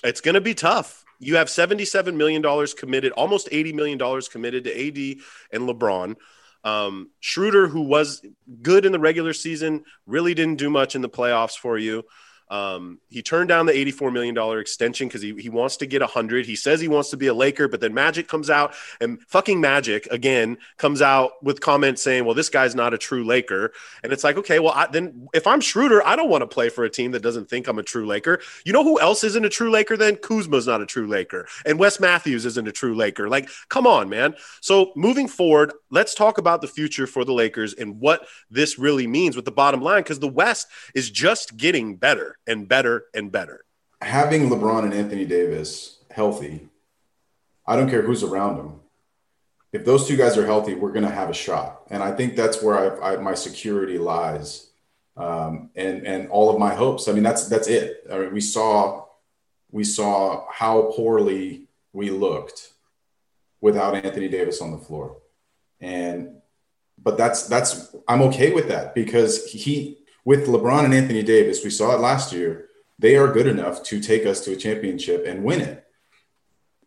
[0.05, 1.05] it's going to be tough.
[1.21, 2.43] You have $77 million
[2.77, 5.19] committed, almost $80 million committed to AD
[5.53, 6.17] and LeBron.
[6.65, 8.25] Um, Schroeder, who was
[8.63, 12.05] good in the regular season, really didn't do much in the playoffs for you.
[12.51, 16.47] Um, he turned down the $84 million extension because he, he wants to get 100.
[16.47, 19.61] He says he wants to be a Laker, but then Magic comes out and fucking
[19.61, 23.73] Magic again comes out with comments saying, well, this guy's not a true Laker.
[24.03, 26.69] And it's like, okay, well, I, then if I'm Schroeder, I don't want to play
[26.69, 28.41] for a team that doesn't think I'm a true Laker.
[28.65, 30.17] You know who else isn't a true Laker then?
[30.17, 31.47] Kuzma's not a true Laker.
[31.67, 33.29] And Wes Matthews isn't a true Laker.
[33.29, 34.35] Like, come on, man.
[34.61, 39.07] So moving forward, let's talk about the future for the Lakers and what this really
[39.07, 43.31] means with the bottom line because the West is just getting better and better and
[43.31, 43.65] better.
[44.01, 46.69] Having LeBron and Anthony Davis healthy,
[47.67, 48.81] I don't care who's around them.
[49.73, 52.35] If those two guys are healthy, we're going to have a shot, and I think
[52.35, 54.71] that's where I, I, my security lies,
[55.17, 57.07] um, and and all of my hopes.
[57.07, 58.07] I mean, that's that's it.
[58.11, 59.05] I mean, we saw
[59.71, 62.71] we saw how poorly we looked
[63.61, 65.19] without Anthony Davis on the floor,
[65.83, 66.41] and
[67.03, 71.71] but that's that's I'm okay with that because he with LeBron and Anthony Davis, we
[71.71, 72.69] saw it last year.
[72.99, 75.87] They are good enough to take us to a championship and win it.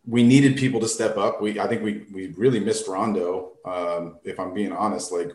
[0.06, 1.41] We needed people to step up.
[1.41, 3.54] We, I think we we really missed Rondo.
[3.65, 5.32] Um, if I'm being honest, like,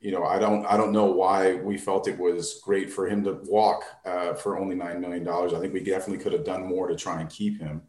[0.00, 3.22] you know, I don't I don't know why we felt it was great for him
[3.24, 5.52] to walk uh, for only nine million dollars.
[5.52, 7.82] I think we definitely could have done more to try and keep him,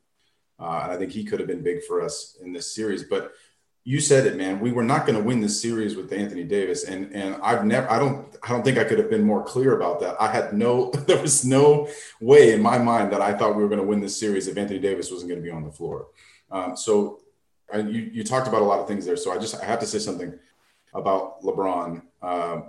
[0.60, 3.06] uh, and I think he could have been big for us in this series.
[3.06, 3.32] But
[3.84, 4.60] you said it, man.
[4.60, 7.90] We were not going to win this series with Anthony Davis, and and I've never,
[7.90, 10.16] I don't, I don't think I could have been more clear about that.
[10.20, 11.90] I had no, there was no
[12.20, 14.58] way in my mind that I thought we were going to win this series if
[14.58, 16.08] Anthony Davis wasn't going to be on the floor.
[16.52, 17.22] Um, so,
[17.74, 19.18] I, you you talked about a lot of things there.
[19.18, 20.38] So I just I have to say something
[20.94, 22.04] about LeBron.
[22.22, 22.62] Uh,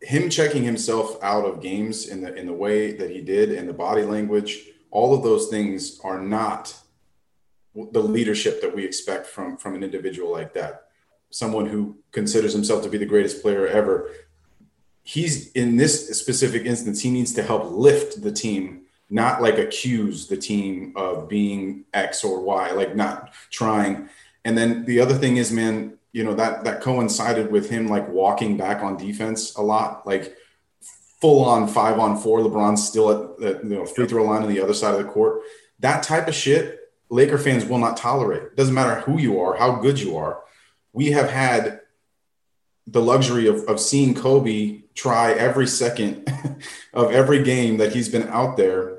[0.00, 3.68] him checking himself out of games in the in the way that he did, and
[3.68, 4.60] the body language,
[4.92, 6.74] all of those things are not
[7.92, 10.88] the leadership that we expect from from an individual like that.
[11.30, 14.10] Someone who considers himself to be the greatest player ever.
[15.02, 20.26] He's in this specific instance he needs to help lift the team not like accuse
[20.26, 24.08] the team of being x or y like not trying.
[24.44, 28.08] And then the other thing is man you know that that coincided with him like
[28.08, 30.36] walking back on defense a lot like
[31.20, 34.48] full on five on four lebron's still at the you know free throw line on
[34.48, 35.42] the other side of the court.
[35.80, 38.42] That type of shit Laker fans will not tolerate.
[38.42, 40.42] It doesn't matter who you are, how good you are.
[40.92, 41.80] We have had
[42.86, 46.28] the luxury of, of seeing Kobe try every second
[46.94, 48.98] of every game that he's been out there.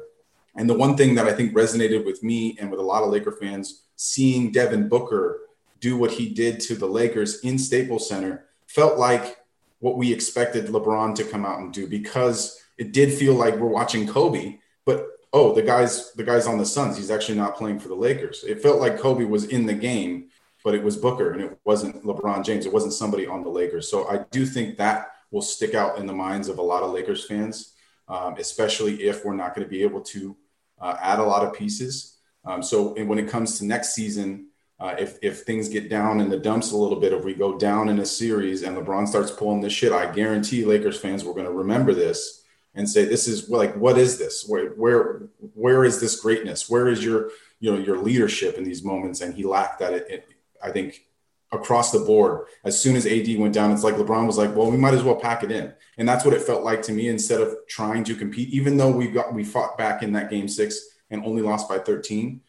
[0.56, 3.10] And the one thing that I think resonated with me and with a lot of
[3.10, 5.42] Laker fans, seeing Devin Booker
[5.80, 9.38] do what he did to the Lakers in Staples Center felt like
[9.80, 13.68] what we expected LeBron to come out and do because it did feel like we're
[13.68, 16.98] watching Kobe, but oh, the guy's the guy's on the Suns.
[16.98, 18.44] He's actually not playing for the Lakers.
[18.44, 20.30] It felt like Kobe was in the game,
[20.64, 22.66] but it was Booker and it wasn't LeBron James.
[22.66, 23.90] It wasn't somebody on the Lakers.
[23.90, 26.92] So I do think that will stick out in the minds of a lot of
[26.92, 27.74] Lakers fans,
[28.08, 30.36] um, especially if we're not going to be able to
[30.80, 32.18] uh, add a lot of pieces.
[32.46, 34.48] Um, so when it comes to next season,
[34.80, 37.58] uh, if if things get down in the dumps a little bit, if we go
[37.58, 41.34] down in a series and LeBron starts pulling this shit, I guarantee Lakers fans we're
[41.34, 42.44] going to remember this
[42.78, 44.46] and say this is like what is this?
[44.48, 45.24] Where where
[45.56, 46.70] where is this greatness?
[46.70, 49.22] Where is your you know your leadership in these moments?
[49.22, 50.28] And he lacked that it, it,
[50.64, 51.04] i think
[51.52, 52.48] across the board.
[52.64, 55.04] As soon as ad went down it's like lebron was like well we might as
[55.04, 55.74] well pack it in.
[55.98, 58.92] And that's what it felt like to me instead of trying to compete even though
[58.92, 62.42] we got we fought back in that game six and only lost by 13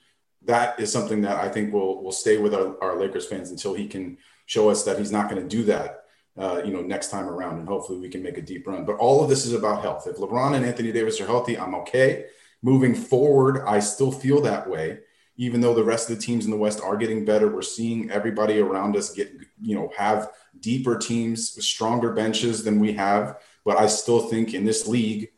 [0.42, 3.74] that is something that i think will will stay with our, our lakers fans until
[3.74, 6.04] he can show us that he's not going to do that
[6.38, 8.84] uh, you know, next time around, and hopefully we can make a deep run.
[8.84, 10.06] But all of this is about health.
[10.06, 12.26] If LeBron and Anthony Davis are healthy, I'm okay.
[12.62, 15.00] Moving forward, I still feel that way,
[15.36, 17.48] even though the rest of the teams in the West are getting better.
[17.48, 22.92] We're seeing everybody around us get, you know, have deeper teams, stronger benches than we
[22.92, 23.38] have.
[23.64, 25.30] But I still think in this league,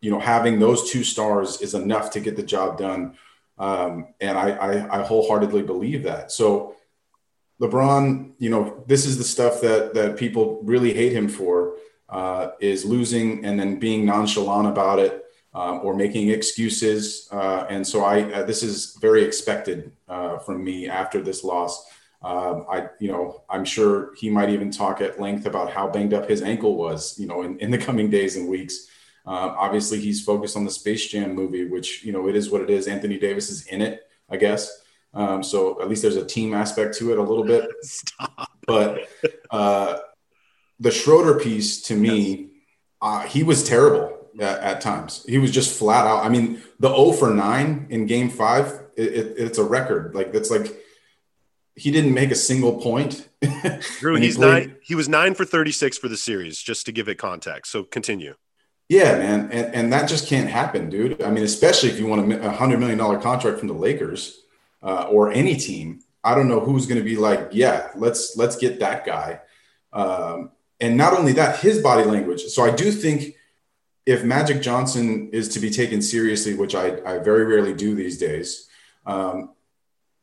[0.00, 3.16] you know, having those two stars is enough to get the job done.
[3.58, 6.30] Um, and I, I, I wholeheartedly believe that.
[6.30, 6.76] So
[7.60, 11.74] LeBron, you know, this is the stuff that that people really hate him for
[12.08, 17.28] uh, is losing and then being nonchalant about it uh, or making excuses.
[17.32, 21.86] Uh, and so I, uh, this is very expected uh, from me after this loss.
[22.22, 26.14] Um, I, you know, I'm sure he might even talk at length about how banged
[26.14, 28.88] up his ankle was, you know, in, in the coming days and weeks.
[29.26, 32.62] Uh, obviously, he's focused on the Space Jam movie, which you know it is what
[32.62, 32.88] it is.
[32.88, 34.82] Anthony Davis is in it, I guess.
[35.14, 37.70] Um, so at least there's a team aspect to it a little bit.
[37.82, 38.50] Stop.
[38.66, 39.08] But
[39.50, 39.98] uh,
[40.78, 42.50] the Schroeder piece to me,
[43.00, 45.24] uh, he was terrible at, at, times.
[45.26, 46.24] He was just flat out.
[46.24, 48.66] I mean, the 0 for 9 in game five,
[48.96, 50.14] it, it, it's a record.
[50.14, 50.76] Like, that's like,
[51.74, 53.28] he didn't make a single point.
[54.00, 54.76] Drew, he's he nine.
[54.82, 57.70] He was nine for 36 for the series, just to give it context.
[57.70, 58.34] So continue.
[58.88, 59.50] Yeah, man.
[59.52, 61.22] And, and that just can't happen, dude.
[61.22, 64.40] I mean, especially if you want a $100 million contract from the Lakers
[64.82, 66.00] uh, or any team.
[66.24, 69.40] I don't know who's going to be like, yeah, let's let's get that guy.
[69.92, 72.42] Um, and not only that, his body language.
[72.42, 73.34] So I do think
[74.06, 78.18] if Magic Johnson is to be taken seriously, which I, I very rarely do these
[78.18, 78.68] days,
[79.06, 79.50] um,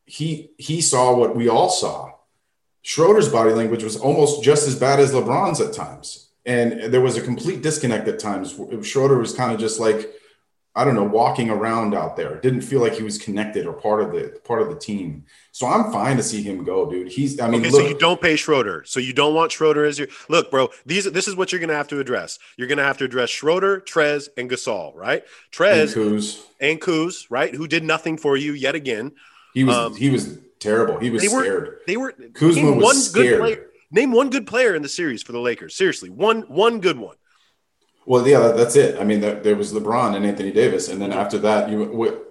[0.04, 2.12] he he saw what we all saw.
[2.82, 7.16] Schroeder's body language was almost just as bad as LeBron's at times, and there was
[7.16, 8.58] a complete disconnect at times.
[8.82, 10.12] Schroeder was kind of just like
[10.76, 12.38] I don't know, walking around out there.
[12.38, 15.24] Didn't feel like he was connected or part of the part of the team.
[15.50, 17.10] So I'm fine to see him go, dude.
[17.10, 18.84] He's I mean, okay, look, so you don't pay Schroeder.
[18.84, 20.68] So you don't want Schroeder as your look, bro.
[20.84, 22.38] These this is what you're gonna have to address.
[22.58, 25.24] You're gonna have to address Schroeder, Trez, and Gasol, right?
[25.50, 27.54] Trez and Kuz, and Kuz right?
[27.54, 29.12] Who did nothing for you yet again.
[29.54, 30.98] He was um, he was terrible.
[30.98, 31.68] He was they scared.
[31.68, 33.26] Were, they were Kuzma was one scared.
[33.26, 35.74] Good player, name one good player in the series for the Lakers.
[35.74, 37.16] Seriously, one one good one.
[38.06, 39.00] Well, yeah, that's it.
[39.00, 42.24] I mean, there, was LeBron and Anthony Davis, and then after that, you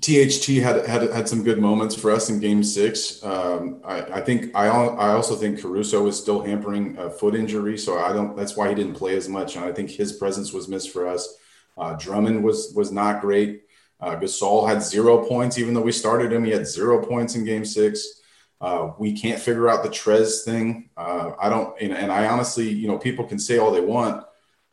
[0.00, 3.22] THT had had had some good moments for us in Game Six.
[3.22, 7.76] Um, I, I, think I I also think Caruso was still hampering a foot injury,
[7.76, 8.34] so I don't.
[8.34, 11.06] That's why he didn't play as much, and I think his presence was missed for
[11.06, 11.36] us.
[11.76, 13.64] Uh, Drummond was was not great.
[14.00, 16.44] Uh, Gasol had zero points, even though we started him.
[16.44, 18.22] He had zero points in Game Six.
[18.58, 20.88] Uh, we can't figure out the Trez thing.
[20.96, 24.24] Uh, I don't, and, and I honestly, you know, people can say all they want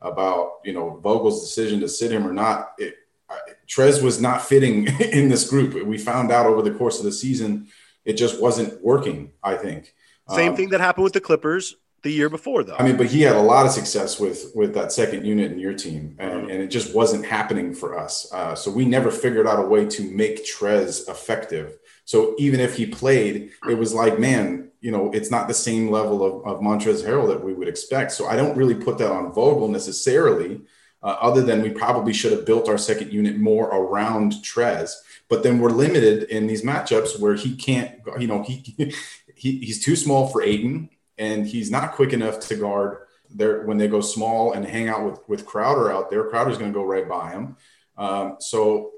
[0.02, 2.74] about you know Vogel's decision to sit him or not.
[2.78, 2.96] It,
[3.68, 5.86] Trez was not fitting in this group.
[5.86, 7.68] We found out over the course of the season
[8.08, 9.34] it just wasn't working.
[9.44, 9.94] I think
[10.30, 12.76] same um, thing that happened with the Clippers the year before, though.
[12.78, 15.60] I mean, but he had a lot of success with with that second unit in
[15.60, 16.50] your team, and, mm-hmm.
[16.50, 18.32] and it just wasn't happening for us.
[18.34, 21.78] Uh, so we never figured out a way to make Trez effective.
[22.06, 25.90] So even if he played, it was like, man, you know, it's not the same
[25.90, 28.12] level of, of Montrezl Harrell that we would expect.
[28.12, 30.62] So I don't really put that on Vogel necessarily,
[31.02, 34.94] uh, other than we probably should have built our second unit more around Trez.
[35.30, 38.94] But then we're limited in these matchups where he can't, you know, he,
[39.36, 43.78] he he's too small for Ayton and he's not quick enough to guard there when
[43.78, 46.30] they go small and hang out with with Crowder out there.
[46.30, 47.58] Crowder's going to go right by him.
[47.98, 48.92] Um, so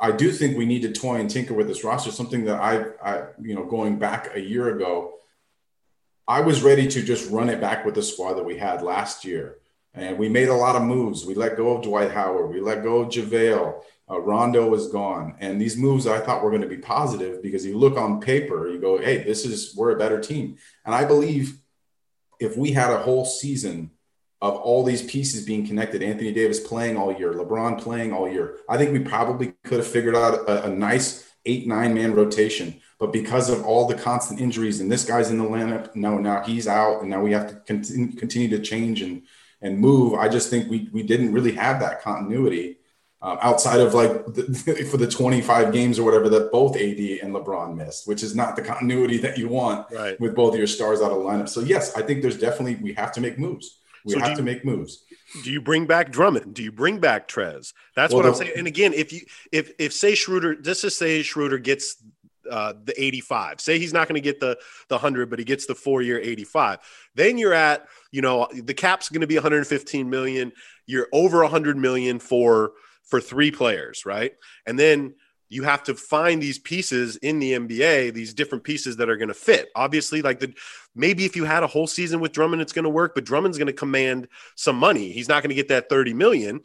[0.00, 2.10] I do think we need to toy and tinker with this roster.
[2.10, 5.14] Something that I, I, you know, going back a year ago,
[6.30, 9.24] I was ready to just run it back with the squad that we had last
[9.24, 9.56] year,
[9.94, 11.26] and we made a lot of moves.
[11.26, 12.50] We let go of Dwight Howard.
[12.50, 13.82] We let go of JaVale.
[14.08, 17.66] Uh, Rondo was gone, and these moves I thought were going to be positive because
[17.66, 21.04] you look on paper, you go, "Hey, this is we're a better team." And I
[21.04, 21.58] believe
[22.38, 23.90] if we had a whole season
[24.40, 28.58] of all these pieces being connected, Anthony Davis playing all year, LeBron playing all year,
[28.68, 32.80] I think we probably could have figured out a, a nice eight, nine man rotation.
[33.00, 36.44] But because of all the constant injuries and this guy's in the lineup, no, now
[36.44, 39.22] he's out, and now we have to continue, continue to change and
[39.62, 40.14] and move.
[40.14, 42.78] I just think we we didn't really have that continuity
[43.22, 47.34] um, outside of like the, for the 25 games or whatever that both AD and
[47.34, 50.20] LeBron missed, which is not the continuity that you want right.
[50.20, 51.48] with both of your stars out of lineup.
[51.48, 53.78] So yes, I think there's definitely we have to make moves.
[54.04, 55.04] We so have you, to make moves.
[55.44, 56.54] Do you bring back Drummond?
[56.54, 57.74] Do you bring back Trez?
[57.94, 58.52] That's well, what I'm saying.
[58.56, 59.20] And again, if you
[59.52, 62.02] if if say Schroeder, just to say Schroeder gets
[62.50, 63.60] uh, the 85.
[63.60, 66.18] Say he's not going to get the the 100, but he gets the four year
[66.20, 66.78] 85.
[67.14, 70.52] Then you're at you know the cap's going to be 115 million.
[70.86, 72.72] You're over 100 million for
[73.04, 74.32] for three players, right?
[74.66, 75.14] And then
[75.50, 79.28] you have to find these pieces in the NBA, these different pieces that are going
[79.28, 79.68] to fit.
[79.74, 80.54] Obviously, like the
[80.94, 83.58] maybe if you had a whole season with Drummond, it's going to work, but Drummond's
[83.58, 85.10] going to command some money.
[85.10, 86.60] He's not going to get that 30 million.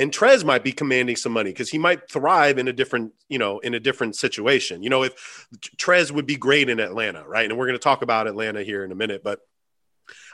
[0.00, 3.38] And Trez might be commanding some money because he might thrive in a different, you
[3.38, 4.82] know, in a different situation.
[4.82, 7.44] You know, if Trez would be great in Atlanta, right?
[7.44, 9.40] And we're going to talk about Atlanta here in a minute, but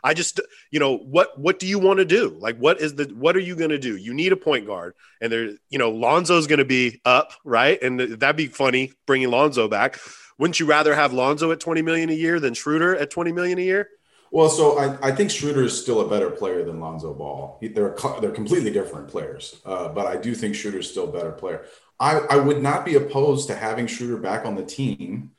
[0.04, 2.36] I just, you know, what what do you want to do?
[2.38, 3.96] Like, what is the what are you going to do?
[3.96, 7.82] You need a point guard, and there, you know, Lonzo's going to be up, right?
[7.82, 9.98] And that'd be funny bringing Lonzo back.
[10.38, 13.58] Wouldn't you rather have Lonzo at twenty million a year than Schroeder at twenty million
[13.58, 13.88] a year?
[14.30, 17.58] Well, so I, I think Schroeder is still a better player than Lonzo Ball.
[17.62, 21.32] They're they're completely different players, uh, but I do think Schroeder is still a better
[21.32, 21.64] player.
[21.98, 25.30] I, I would not be opposed to having Schroeder back on the team,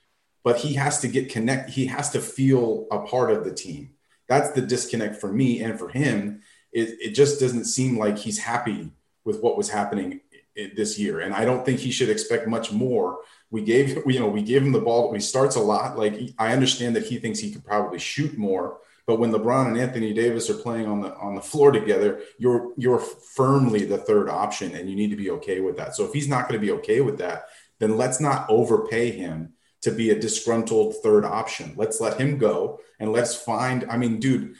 [0.43, 1.69] but he has to get connect.
[1.69, 3.91] He has to feel a part of the team
[4.27, 6.41] that's the disconnect for me and for him.
[6.71, 8.91] It, it just doesn't seem like he's happy
[9.23, 10.21] with what was happening
[10.55, 13.19] this year, and I don't think he should expect much more.
[13.49, 15.09] We gave you know we gave him the ball.
[15.09, 15.97] but He starts a lot.
[15.97, 19.77] Like I understand that he thinks he could probably shoot more, But when LeBron and
[19.77, 24.29] Anthony Davis are playing on the on the floor together, you're you're firmly the third
[24.29, 25.95] option, and you need to be okay with that.
[25.95, 27.45] So if he's not going to be okay with that,
[27.79, 31.73] then let's not overpay him to be a disgruntled third option.
[31.77, 33.85] Let's let him go and let's find.
[33.89, 34.55] I mean, dude,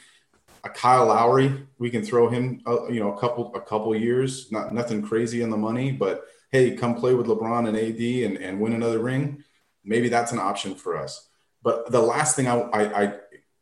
[0.64, 4.50] a Kyle Lowry, we can throw him, uh, you know, a couple a couple years,
[4.50, 8.42] not nothing crazy in the money, but hey, come play with LeBron and AD and,
[8.42, 9.44] and win another ring.
[9.84, 11.28] Maybe that's an option for us.
[11.62, 13.14] But the last thing I, I, I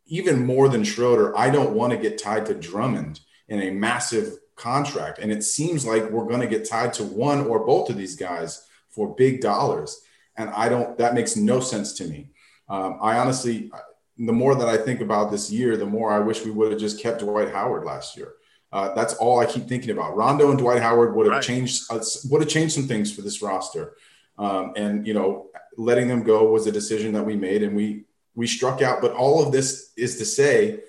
[0.07, 4.39] even more than Schroeder, I don't want to get tied to Drummond in a massive
[4.55, 5.19] contract.
[5.19, 8.17] And it seems like we're going to get tied to one or both of these
[8.17, 10.01] guys for big dollars.
[10.37, 12.31] And I don't, that makes no sense to me.
[12.69, 13.71] Um, I honestly,
[14.19, 16.81] the more that I think about this year, the more I wish we would have
[16.81, 18.35] just kept Dwight Howard last year.
[18.73, 20.17] Uh, that's all I keep thinking about.
[20.17, 21.43] Rondo and Dwight Howard would have right.
[21.43, 22.01] changed uh,
[22.31, 23.97] would have changed some things for this roster,
[24.39, 28.05] um, and you know, letting them go was a decision that we made, and we
[28.35, 29.01] we struck out.
[29.01, 30.81] But all of this is to say,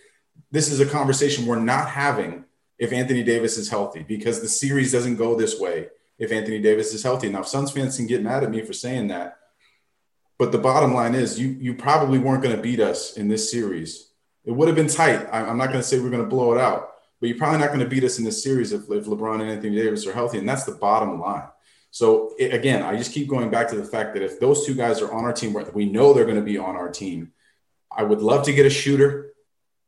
[0.52, 2.46] this is a conversation we're not having
[2.80, 5.88] if Anthony Davis is healthy, because the series doesn't go this way
[6.20, 7.30] if Anthony Davis is healthy.
[7.30, 9.38] Now, Suns fans can get mad at me for saying that,
[10.40, 13.52] but the bottom line is, you you probably weren't going to beat us in this
[13.52, 14.12] series.
[14.46, 15.28] It would have been tight.
[15.32, 17.70] I'm not going to say we're going to blow it out but you're probably not
[17.70, 20.38] going to beat us in this series if, if LeBron and Anthony Davis are healthy.
[20.38, 21.48] And that's the bottom line.
[21.90, 24.76] So it, again, I just keep going back to the fact that if those two
[24.76, 27.32] guys are on our team, we know they're going to be on our team.
[27.92, 29.32] I would love to get a shooter.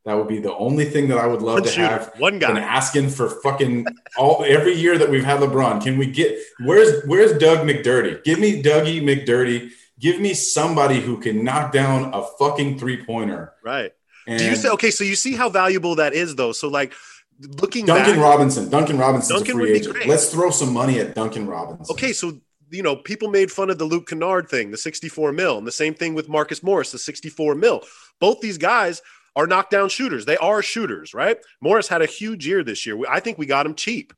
[0.05, 2.13] That would be the only thing that I would love one to shooter, have.
[2.17, 3.85] One guy and asking for fucking
[4.17, 5.83] all every year that we've had LeBron.
[5.83, 8.23] Can we get where's where's Doug McDirty?
[8.23, 9.69] Give me Dougie McDirty.
[9.99, 13.53] Give me somebody who can knock down a fucking three pointer.
[13.63, 13.91] Right.
[14.25, 14.89] And Do you say okay?
[14.89, 16.53] So you see how valuable that is, though.
[16.53, 16.93] So like
[17.39, 18.69] looking Duncan back, Robinson.
[18.69, 20.05] Duncan Robinson's Duncan a free agent.
[20.07, 21.93] Let's throw some money at Duncan Robinson.
[21.93, 22.39] Okay, so
[22.71, 25.71] you know, people made fun of the Luke Kennard thing, the 64 mil, and the
[25.71, 27.81] same thing with Marcus Morris, the 64 mil.
[28.19, 29.01] Both these guys
[29.35, 30.25] are knockdown shooters.
[30.25, 31.37] They are shooters, right?
[31.61, 32.99] Morris had a huge year this year.
[33.09, 34.13] I think we got him cheap.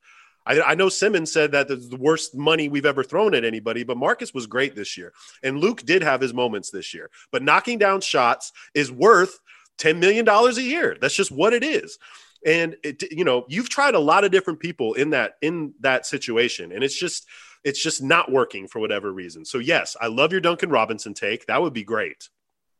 [0.45, 3.97] I, I know Simmons said that the worst money we've ever thrown at anybody, but
[3.97, 5.13] Marcus was great this year.
[5.43, 7.11] And Luke did have his moments this year.
[7.32, 9.39] But knocking down shots is worth
[9.78, 10.97] $10 million a year.
[10.99, 11.99] That's just what it is
[12.46, 16.06] and it, you know you've tried a lot of different people in that in that
[16.06, 17.28] situation and it's just
[17.64, 21.46] it's just not working for whatever reason so yes i love your duncan robinson take
[21.46, 22.30] that would be great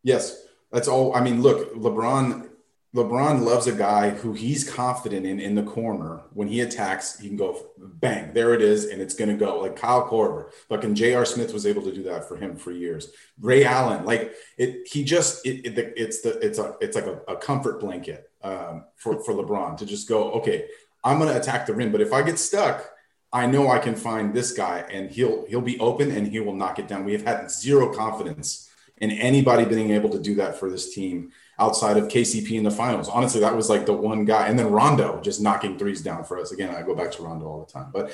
[0.04, 2.48] yes that's all i mean look lebron
[2.94, 6.24] LeBron loves a guy who he's confident in in the corner.
[6.34, 9.62] When he attacks, he can go bang, there it is, and it's going to go.
[9.62, 11.24] Like Kyle Korver, fucking J.R.
[11.24, 13.14] Smith was able to do that for him for years.
[13.40, 17.22] Ray Allen, like it, he just it, it it's the it's a it's like a,
[17.30, 20.32] a comfort blanket um, for for LeBron to just go.
[20.34, 20.68] Okay,
[21.04, 22.90] I'm going to attack the rim, but if I get stuck,
[23.34, 26.56] I know I can find this guy, and he'll he'll be open and he will
[26.56, 27.06] knock it down.
[27.06, 28.70] We have had zero confidence
[29.02, 32.72] in anybody being able to do that for this team outside of KCP in the
[32.72, 33.10] finals.
[33.10, 34.48] Honestly, that was like the one guy.
[34.48, 36.52] And then Rondo just knocking threes down for us.
[36.52, 37.90] Again, I go back to Rondo all the time.
[37.92, 38.12] But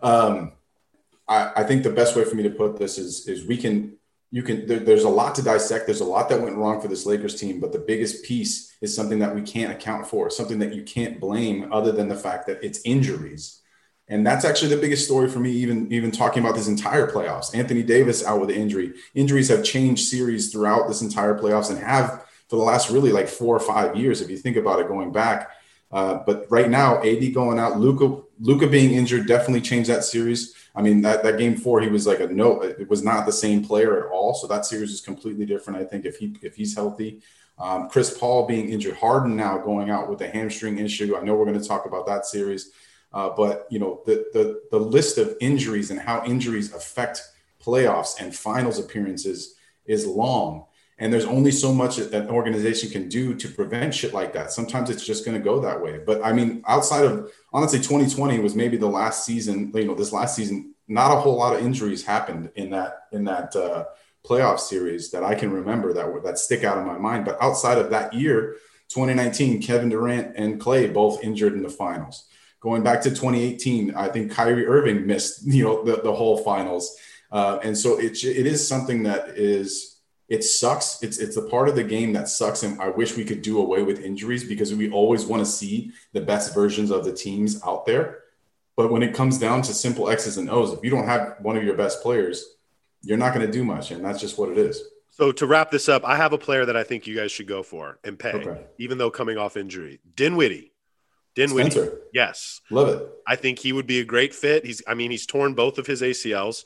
[0.00, 0.52] um,
[1.26, 3.95] I, I, think the best way for me to put this is, is we can,
[4.30, 5.86] you can, there, there's a lot to dissect.
[5.86, 8.94] There's a lot that went wrong for this Lakers team, but the biggest piece is
[8.94, 12.46] something that we can't account for, something that you can't blame other than the fact
[12.48, 13.60] that it's injuries.
[14.08, 17.56] And that's actually the biggest story for me, even, even talking about this entire playoffs.
[17.56, 18.94] Anthony Davis out with injury.
[19.14, 23.28] Injuries have changed series throughout this entire playoffs and have for the last really like
[23.28, 25.50] four or five years, if you think about it going back.
[25.90, 30.54] Uh, but right now, AD going out, luka luka being injured definitely changed that series.
[30.76, 33.32] I mean, that, that game four, he was like a no, it was not the
[33.32, 34.34] same player at all.
[34.34, 35.80] So that series is completely different.
[35.80, 37.22] I think if he if he's healthy,
[37.58, 41.16] um, Chris Paul being injured, Harden now going out with a hamstring issue.
[41.16, 42.72] I know we're going to talk about that series,
[43.14, 47.22] uh, but you know the the the list of injuries and how injuries affect
[47.64, 49.54] playoffs and finals appearances
[49.86, 50.66] is long.
[50.98, 54.50] And there's only so much that an organization can do to prevent shit like that.
[54.50, 56.00] Sometimes it's just going to go that way.
[56.04, 59.72] But I mean, outside of honestly, 2020 was maybe the last season.
[59.74, 63.24] You know, this last season, not a whole lot of injuries happened in that in
[63.24, 63.84] that uh,
[64.24, 67.26] playoff series that I can remember that that stick out in my mind.
[67.26, 68.56] But outside of that year,
[68.88, 72.26] 2019, Kevin Durant and Clay both injured in the finals.
[72.60, 76.96] Going back to 2018, I think Kyrie Irving missed you know the, the whole finals.
[77.30, 79.95] Uh, and so it, it is something that is
[80.28, 81.02] it sucks.
[81.02, 83.60] It's it's a part of the game that sucks, and I wish we could do
[83.60, 87.60] away with injuries because we always want to see the best versions of the teams
[87.64, 88.24] out there.
[88.76, 91.56] But when it comes down to simple X's and O's, if you don't have one
[91.56, 92.56] of your best players,
[93.02, 94.82] you're not going to do much, and that's just what it is.
[95.10, 97.46] So to wrap this up, I have a player that I think you guys should
[97.46, 98.64] go for and pay, okay.
[98.78, 100.00] even though coming off injury.
[100.14, 100.72] Dinwiddie.
[101.34, 101.70] Dinwiddie.
[101.70, 102.00] Spencer.
[102.12, 102.60] Yes.
[102.70, 103.08] Love it.
[103.26, 104.66] I think he would be a great fit.
[104.66, 106.64] He's I mean, he's torn both of his ACLs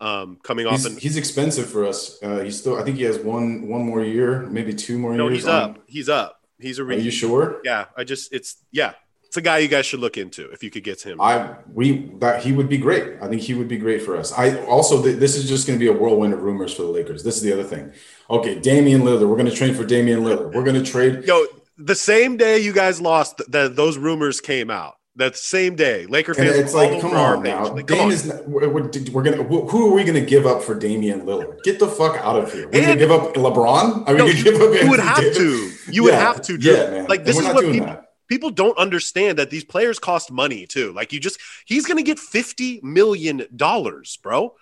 [0.00, 0.74] um, coming off.
[0.74, 2.22] He's, and he's expensive for us.
[2.22, 2.78] Uh, he's still.
[2.78, 5.38] I think he has one one more year, maybe two more no, years.
[5.38, 5.70] he's on.
[5.70, 5.78] up.
[5.86, 6.40] He's up.
[6.58, 6.84] He's a.
[6.84, 7.60] Re- Are you sure?
[7.64, 8.92] Yeah, I just it's yeah,
[9.24, 11.20] it's a guy you guys should look into if you could get him.
[11.20, 13.20] I we that he would be great.
[13.20, 14.32] I think he would be great for us.
[14.32, 16.88] I also th- this is just going to be a whirlwind of rumors for the
[16.88, 17.24] Lakers.
[17.24, 17.92] This is the other thing.
[18.30, 19.28] Okay, Damian Lillard.
[19.28, 20.54] We're going to trade for Damian Lillard.
[20.54, 21.24] We're going to trade.
[21.24, 21.46] Yo,
[21.76, 24.97] the same day you guys lost, that those rumors came out.
[25.18, 26.52] That same day, Laker fans.
[26.52, 27.72] And it's like, come on now.
[27.72, 28.24] Like, Dame is.
[28.24, 29.42] Not, we're, we're, gonna.
[29.42, 31.60] Who are we gonna give up for Damian Lillard?
[31.64, 32.68] Get the fuck out of here.
[32.68, 34.04] We're gonna give up LeBron.
[34.06, 34.80] I mean, no, you, give up.
[34.80, 35.36] You would have Davis?
[35.38, 35.92] to.
[35.92, 36.56] You would have to.
[36.56, 36.72] Drew.
[36.72, 37.06] Yeah, man.
[37.08, 37.88] Like this is what people.
[37.88, 40.92] That people don't understand that these players cost money too.
[40.92, 44.54] Like you just he's going to get 50 million dollars, bro.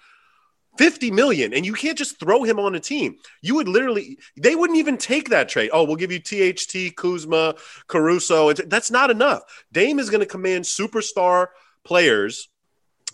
[0.78, 3.16] 50 million and you can't just throw him on a team.
[3.42, 5.70] You would literally they wouldn't even take that trade.
[5.72, 7.54] Oh, we'll give you THT, Kuzma,
[7.86, 8.52] Caruso.
[8.52, 9.42] That's not enough.
[9.72, 11.48] Dame is going to command superstar
[11.84, 12.48] players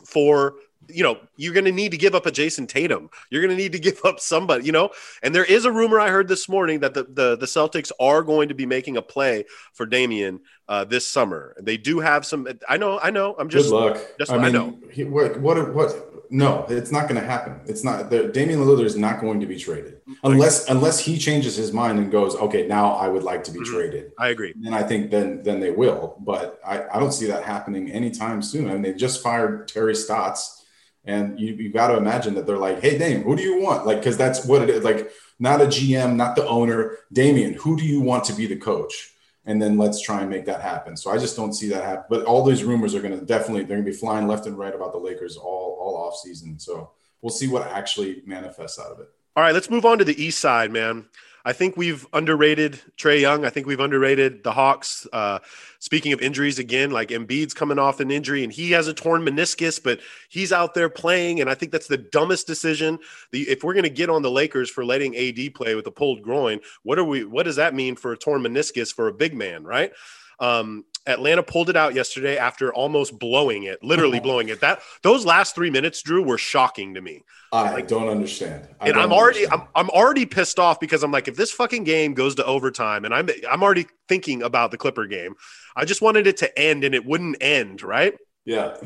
[0.05, 0.55] for
[0.89, 3.09] you know, you're going to need to give up a Jayson Tatum.
[3.31, 4.91] You're going to need to give up somebody, you know.
[5.23, 8.23] And there is a rumor I heard this morning that the the, the Celtics are
[8.23, 11.55] going to be making a play for Damian uh, this summer.
[11.61, 12.47] They do have some.
[12.69, 12.99] I know.
[12.99, 13.35] I know.
[13.39, 13.71] I'm just.
[13.71, 13.99] Good luck.
[14.19, 14.79] Just, I, mean, I know.
[14.91, 15.75] He, what, what?
[15.75, 16.12] What?
[16.33, 17.61] No, it's not going to happen.
[17.67, 18.09] It's not.
[18.09, 21.99] The, Damian Lillard is not going to be traded unless unless he changes his mind
[21.99, 23.75] and goes, okay, now I would like to be mm-hmm.
[23.75, 24.13] traded.
[24.19, 24.55] I agree.
[24.65, 26.17] And I think then then they will.
[26.21, 28.71] But I, I don't see that happening anytime soon.
[28.71, 30.63] I mean, they just fired Terry Stotts
[31.05, 33.87] and you, you got to imagine that they're like, hey, Dame, who do you want?
[33.87, 34.85] Like, because that's what it is.
[34.85, 36.99] Like, not a GM, not the owner.
[37.13, 39.12] Damian, who do you want to be the coach?
[39.45, 40.97] And then let's try and make that happen.
[40.97, 42.05] So I just don't see that happen.
[42.09, 44.57] But all these rumors are going to definitely, they're going to be flying left and
[44.57, 46.59] right about the Lakers all, all off season.
[46.61, 49.09] So we'll see what actually manifests out of it.
[49.35, 51.07] All right, let's move on to the East side, man.
[51.45, 53.45] I think we've underrated Trae Young.
[53.45, 55.07] I think we've underrated the Hawks.
[55.13, 55.41] Uh,
[55.81, 59.23] speaking of injuries again, like Embiid's coming off an injury and he has a torn
[59.23, 61.41] meniscus, but he's out there playing.
[61.41, 62.99] And I think that's the dumbest decision.
[63.33, 65.91] The, if we're going to get on the Lakers for letting AD play with a
[65.91, 67.25] pulled groin, what are we?
[67.25, 69.93] What does that mean for a torn meniscus for a big man, right?
[70.39, 74.61] Um, Atlanta pulled it out yesterday after almost blowing it, literally blowing it.
[74.61, 77.25] That those last three minutes, Drew, were shocking to me.
[77.53, 78.69] I like, don't understand.
[78.81, 81.51] I and don't I'm already I'm, I'm already pissed off because I'm like, if this
[81.53, 85.35] fucking game goes to overtime, and I'm I'm already thinking about the Clipper game.
[85.75, 88.15] I just wanted it to end, and it wouldn't end, right?
[88.45, 88.77] Yeah.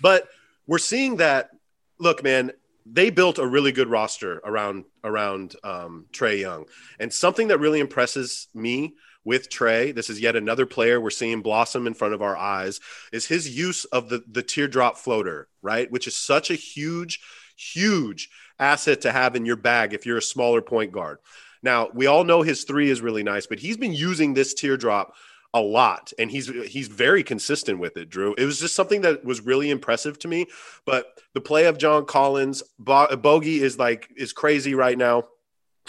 [0.00, 0.28] But
[0.66, 1.50] we're seeing that.
[1.98, 2.52] Look, man,
[2.84, 6.66] they built a really good roster around around um, Trae Young,
[6.98, 8.94] and something that really impresses me
[9.26, 12.80] with Trae, this is yet another player we're seeing blossom in front of our eyes,
[13.12, 15.90] is his use of the, the teardrop floater, right?
[15.90, 17.20] Which is such a huge,
[17.56, 21.18] huge asset to have in your bag if you're a smaller point guard.
[21.60, 25.12] Now, we all know his three is really nice, but he's been using this teardrop
[25.54, 29.24] a lot and he's he's very consistent with it drew it was just something that
[29.24, 30.44] was really impressive to me
[30.84, 35.22] but the play of john collins Bo- bogey is like is crazy right now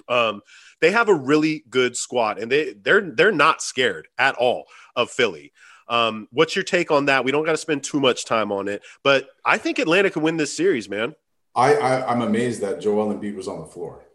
[0.08, 0.42] um
[0.80, 4.66] they have a really good squad, and they they're they're not scared at all
[4.96, 5.52] of Philly.
[5.90, 7.24] Um, what's your take on that?
[7.24, 10.22] We don't got to spend too much time on it, but I think Atlanta can
[10.22, 11.16] win this series, man.
[11.56, 14.06] I, I am amazed that Joel Embiid was on the floor.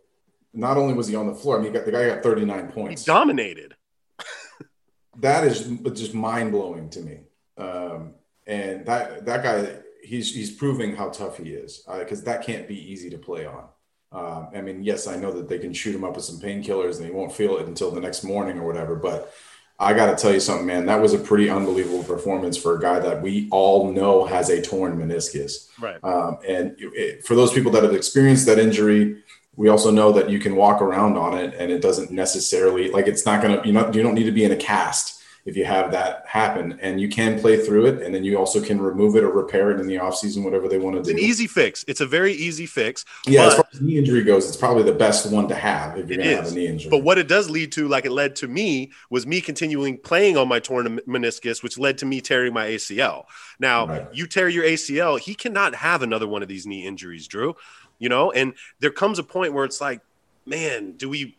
[0.54, 3.04] Not only was he on the floor, I mean, got, the guy got 39 points.
[3.04, 3.74] He dominated.
[5.18, 7.20] that is just mind blowing to me.
[7.56, 8.14] Um,
[8.46, 12.68] and that that guy, he's he's proving how tough he is because uh, that can't
[12.68, 13.64] be easy to play on.
[14.12, 16.98] Um, I mean, yes, I know that they can shoot him up with some painkillers
[16.98, 18.94] and he won't feel it until the next morning or whatever.
[18.94, 19.32] But
[19.78, 20.86] I got to tell you something, man.
[20.86, 24.60] That was a pretty unbelievable performance for a guy that we all know has a
[24.60, 25.68] torn meniscus.
[25.80, 25.98] Right.
[26.04, 29.22] Um, and it, for those people that have experienced that injury,
[29.56, 33.06] we also know that you can walk around on it and it doesn't necessarily like
[33.06, 35.56] it's not going to you know you don't need to be in a cast if
[35.56, 36.78] you have that happen.
[36.80, 39.70] And you can play through it and then you also can remove it or repair
[39.70, 41.14] it in the offseason whatever they want to it's do.
[41.14, 41.84] it's an easy fix.
[41.88, 44.92] It's a very easy fix yeah as far as knee injury goes it's probably the
[44.92, 46.90] best one to have if you're going to have a knee injury.
[46.90, 50.36] But what it does lead to like it led to me was me continuing playing
[50.36, 53.24] on my torn meniscus which led to me tearing my acl
[53.58, 54.06] now right.
[54.12, 57.54] you tear your acl he cannot have another one of these knee injuries drew
[58.02, 58.32] you know?
[58.32, 60.00] And there comes a point where it's like
[60.44, 61.36] man do we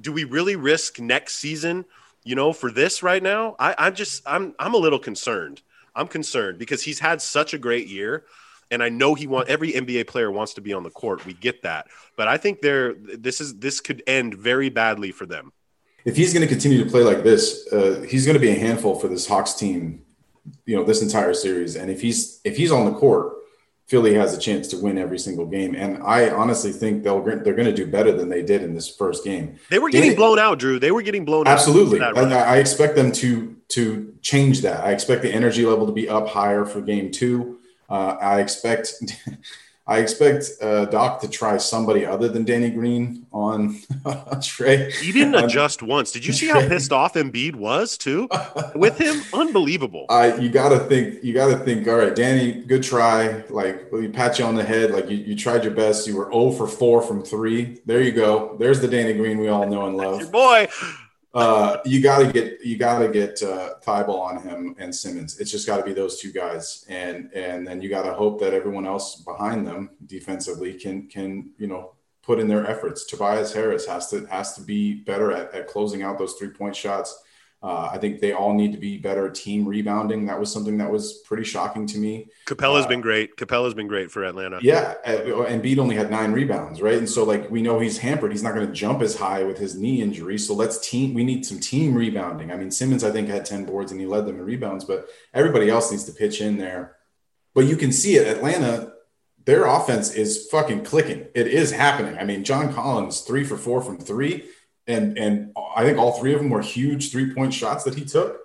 [0.00, 1.84] do we really risk next season
[2.24, 5.62] you know, for this right now, I, I'm just I'm I'm a little concerned.
[5.94, 8.24] I'm concerned because he's had such a great year.
[8.70, 11.24] And I know he want every NBA player wants to be on the court.
[11.26, 11.86] We get that.
[12.16, 15.52] But I think they're this is this could end very badly for them.
[16.04, 18.58] If he's going to continue to play like this, uh, he's going to be a
[18.58, 20.02] handful for this Hawks team,
[20.66, 21.76] you know, this entire series.
[21.76, 23.34] And if he's if he's on the court,
[23.86, 27.36] Philly has a chance to win every single game, and I honestly think they'll they're
[27.38, 29.58] going to do better than they did in this first game.
[29.68, 30.78] They were getting blown out, Drew.
[30.78, 32.00] They were getting blown absolutely.
[32.00, 32.16] out.
[32.16, 34.84] Absolutely, I, I expect them to to change that.
[34.84, 37.58] I expect the energy level to be up higher for game two.
[37.90, 38.94] Uh, I expect
[39.86, 43.74] I expect uh, Doc to try somebody other than Danny Green on
[44.04, 44.90] Trae.
[44.92, 46.10] He didn't adjust once.
[46.10, 48.28] Did you see how pissed off Embiid was too
[48.74, 49.22] with him?
[49.34, 50.06] Unbelievable.
[50.08, 51.22] I you got to think.
[51.22, 51.86] You got to think.
[51.86, 53.44] All right, Danny, good try.
[53.50, 54.90] Like we pat you on the head.
[54.90, 56.06] Like you, you tried your best.
[56.06, 57.80] You were 0 for 4 from three.
[57.84, 58.56] There you go.
[58.58, 60.20] There's the Danny Green we all know and love.
[60.20, 60.68] Your boy
[61.34, 65.40] uh, you got to get you got to get uh, Thybulle on him and Simmons.
[65.40, 68.38] It's just got to be those two guys, and and then you got to hope
[68.40, 73.04] that everyone else behind them defensively can can you know put in their efforts.
[73.04, 76.76] Tobias Harris has to has to be better at, at closing out those three point
[76.76, 77.23] shots.
[77.64, 80.26] Uh, I think they all need to be better team rebounding.
[80.26, 82.28] That was something that was pretty shocking to me.
[82.44, 83.36] Capela's uh, been great.
[83.36, 84.58] Capela's been great for Atlanta.
[84.60, 86.98] Yeah, and Embiid only had nine rebounds, right?
[86.98, 88.32] And so like we know he's hampered.
[88.32, 90.36] He's not going to jump as high with his knee injury.
[90.36, 91.14] So let's team.
[91.14, 92.52] We need some team rebounding.
[92.52, 95.08] I mean, Simmons I think had ten boards and he led them in rebounds, but
[95.32, 96.96] everybody else needs to pitch in there.
[97.54, 98.26] But you can see it.
[98.26, 98.92] Atlanta,
[99.46, 101.28] their offense is fucking clicking.
[101.34, 102.18] It is happening.
[102.18, 104.44] I mean, John Collins three for four from three
[104.86, 108.04] and and I think all three of them were huge three point shots that he
[108.04, 108.40] took.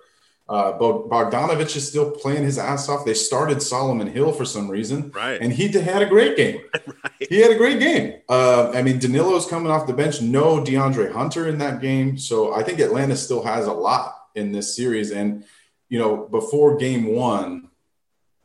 [0.48, 3.06] Uh, Bogdanovich is still playing his ass off.
[3.06, 5.40] They started Solomon Hill for some reason, right?
[5.40, 6.62] And he had a great game.
[6.74, 7.28] right.
[7.30, 8.22] He had a great game.
[8.28, 10.22] Uh, I mean, Danilo's coming off the bench.
[10.22, 14.52] No DeAndre Hunter in that game, so I think Atlanta still has a lot in
[14.52, 15.12] this series.
[15.12, 15.44] And
[15.88, 17.70] you know, before Game One,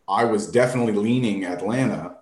[0.07, 2.19] I was definitely leaning Atlanta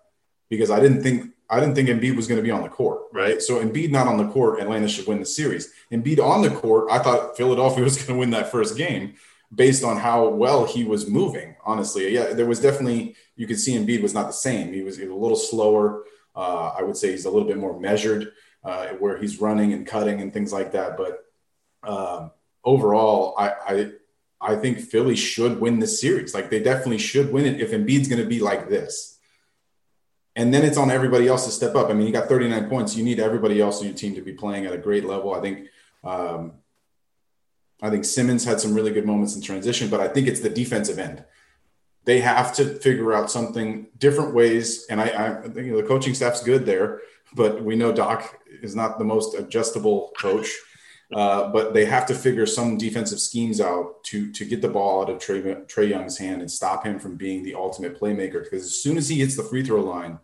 [0.48, 3.02] because I didn't think I didn't think Embiid was going to be on the court,
[3.12, 3.42] right?
[3.42, 5.70] So Embiid not on the court, Atlanta should win the series.
[5.92, 9.16] Embiid on the court, I thought Philadelphia was going to win that first game
[9.54, 11.54] based on how well he was moving.
[11.62, 14.72] Honestly, yeah, there was definitely you could see Embiid was not the same.
[14.72, 16.04] He was, he was a little slower.
[16.34, 18.32] Uh, I would say he's a little bit more measured
[18.64, 20.96] uh, where he's running and cutting and things like that.
[20.96, 21.22] But
[21.82, 22.30] um,
[22.64, 23.90] overall, I, I
[24.40, 26.32] I think Philly should win this series.
[26.32, 29.11] Like they definitely should win it if Embiid's going to be like this
[30.34, 31.90] and then it's on everybody else to step up.
[31.90, 32.96] I mean, you got 39 points.
[32.96, 35.34] You need everybody else on your team to be playing at a great level.
[35.34, 35.68] I think,
[36.04, 36.54] um,
[37.82, 40.48] I think Simmons had some really good moments in transition, but I think it's the
[40.48, 41.24] defensive end.
[42.04, 44.86] They have to figure out something different ways.
[44.88, 47.00] And I, I know, the coaching staff's good there,
[47.34, 50.48] but we know Doc is not the most adjustable coach.
[51.12, 55.02] Uh, but they have to figure some defensive schemes out to to get the ball
[55.02, 58.42] out of Trey, Trae Young's hand and stop him from being the ultimate playmaker.
[58.42, 60.18] Because as soon as he hits the free throw line,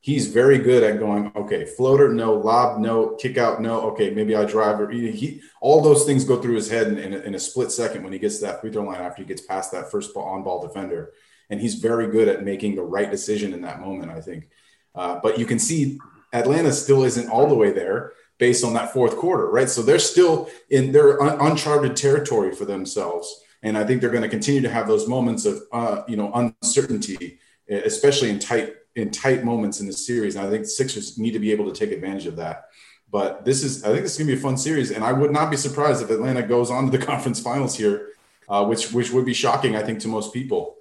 [0.00, 4.34] he's very good at going, okay, floater, no, lob, no, kick out, no, okay, maybe
[4.34, 4.80] I drive.
[4.80, 7.38] Or he, he all those things go through his head in, in, a, in, a,
[7.38, 9.90] split second when he gets to that free throw line after he gets past that
[9.90, 11.12] first on ball defender.
[11.50, 14.48] And he's very good at making the right decision in that moment, I think.
[14.94, 15.98] Uh, but you can see
[16.32, 19.68] Atlanta still isn't all the way there based on that fourth quarter, right?
[19.68, 24.22] So they're still in their un- uncharted territory for themselves, and I think they're going
[24.22, 29.10] to continue to have those moments of uh, you know uncertainty, especially in tight in
[29.10, 30.36] tight moments in the series.
[30.36, 32.66] And I think Sixers need to be able to take advantage of that.
[33.10, 35.12] But this is, I think this is going to be a fun series, and I
[35.12, 38.08] would not be surprised if Atlanta goes on to the conference finals here,
[38.48, 40.76] uh, which which would be shocking, I think, to most people.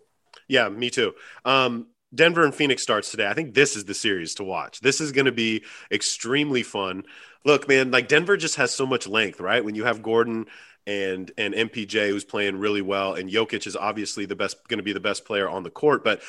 [0.47, 1.14] Yeah, me too.
[1.45, 3.28] Um, Denver and Phoenix starts today.
[3.28, 4.80] I think this is the series to watch.
[4.82, 7.04] This is going to be extremely fun.
[7.45, 9.63] Look, man, like Denver just has so much length, right?
[9.63, 10.45] When you have Gordon
[10.85, 14.83] and and MPJ who's playing really well, and Jokic is obviously the best, going to
[14.83, 16.03] be the best player on the court.
[16.03, 16.21] But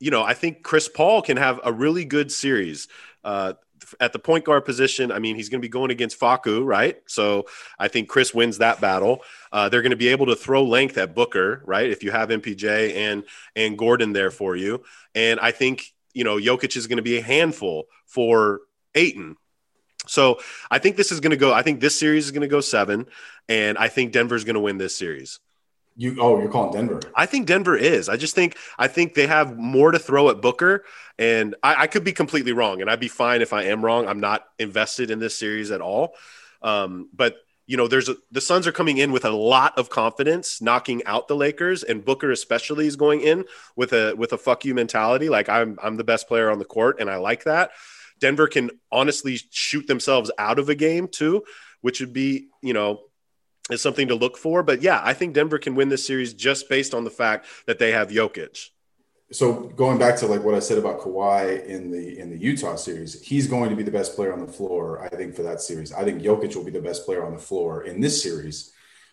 [0.00, 2.88] you know, I think Chris Paul can have a really good series.
[3.22, 3.52] Uh,
[3.98, 6.98] at the point guard position, I mean, he's going to be going against Facu, right?
[7.06, 7.46] So
[7.78, 9.22] I think Chris wins that battle.
[9.52, 11.90] Uh, they're going to be able to throw length at Booker, right?
[11.90, 13.24] If you have MPJ and
[13.56, 14.82] and Gordon there for you,
[15.14, 18.60] and I think you know Jokic is going to be a handful for
[18.94, 19.36] Ayton.
[20.10, 20.40] So
[20.70, 21.52] I think this is going to go.
[21.52, 23.06] I think this series is going to go seven,
[23.48, 25.38] and I think Denver's going to win this series.
[25.96, 27.00] You oh, you're calling Denver.
[27.14, 28.08] I think Denver is.
[28.08, 30.84] I just think I think they have more to throw at Booker,
[31.18, 34.08] and I, I could be completely wrong, and I'd be fine if I am wrong.
[34.08, 36.14] I'm not invested in this series at all.
[36.62, 37.36] Um, but
[37.66, 41.04] you know, there's a, the Suns are coming in with a lot of confidence, knocking
[41.06, 43.44] out the Lakers, and Booker especially is going in
[43.76, 45.28] with a with a fuck you mentality.
[45.28, 47.70] Like I'm I'm the best player on the court, and I like that.
[48.20, 51.44] Denver can honestly shoot themselves out of a game too,
[51.80, 53.00] which would be you know
[53.70, 54.62] is something to look for.
[54.62, 57.78] But yeah, I think Denver can win this series just based on the fact that
[57.78, 58.68] they have Jokic.
[59.32, 62.76] So going back to like what I said about Kawhi in the in the Utah
[62.76, 65.02] series, he's going to be the best player on the floor.
[65.04, 67.38] I think for that series, I think Jokic will be the best player on the
[67.38, 68.72] floor in this series.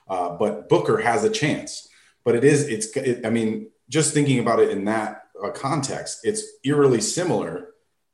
[0.09, 1.89] Uh, but Booker has a chance.
[2.23, 6.21] But it is it's it, I mean just thinking about it in that uh, context,
[6.23, 7.69] it's eerily similar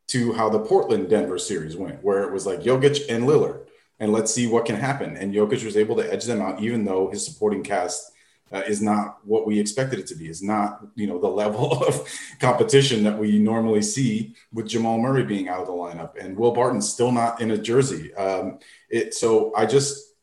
[0.08, 3.64] to how the Portland Denver series went, where it was like Jokic and Lillard
[4.00, 5.16] and let's see what can happen.
[5.16, 8.12] And Jokic was able to edge them out, even though his supporting cast
[8.52, 10.28] uh, is not what we expected it to be.
[10.28, 12.08] Is not you know the level of
[12.40, 16.52] competition that we normally see with Jamal Murray being out of the lineup and Will
[16.52, 18.14] Barton's still not in a jersey.
[18.16, 20.14] Um, it so I just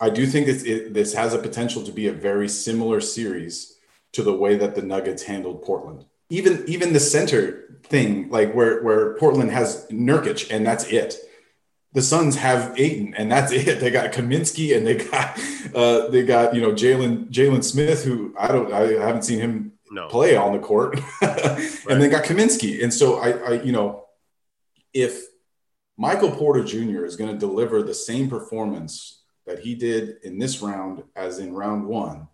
[0.00, 3.78] I do think that it, this has a potential to be a very similar series
[4.12, 6.04] to the way that the Nuggets handled Portland.
[6.28, 11.16] Even even the center thing, like where where Portland has Nurkic and that's it
[11.96, 13.80] the Suns have Ayton, and that's it.
[13.80, 15.40] They got Kaminsky, and they got
[15.74, 19.72] uh, they got you know Jalen Jalen Smith, who I don't I haven't seen him
[19.90, 20.06] no.
[20.08, 21.80] play on the court, right.
[21.88, 24.04] and they got Kaminsky, and so I, I you know
[24.92, 25.22] if
[25.96, 27.06] Michael Porter Jr.
[27.06, 31.54] is going to deliver the same performance that he did in this round as in
[31.54, 32.28] round one,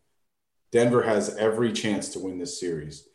[0.73, 3.07] Denver has every chance to win this series.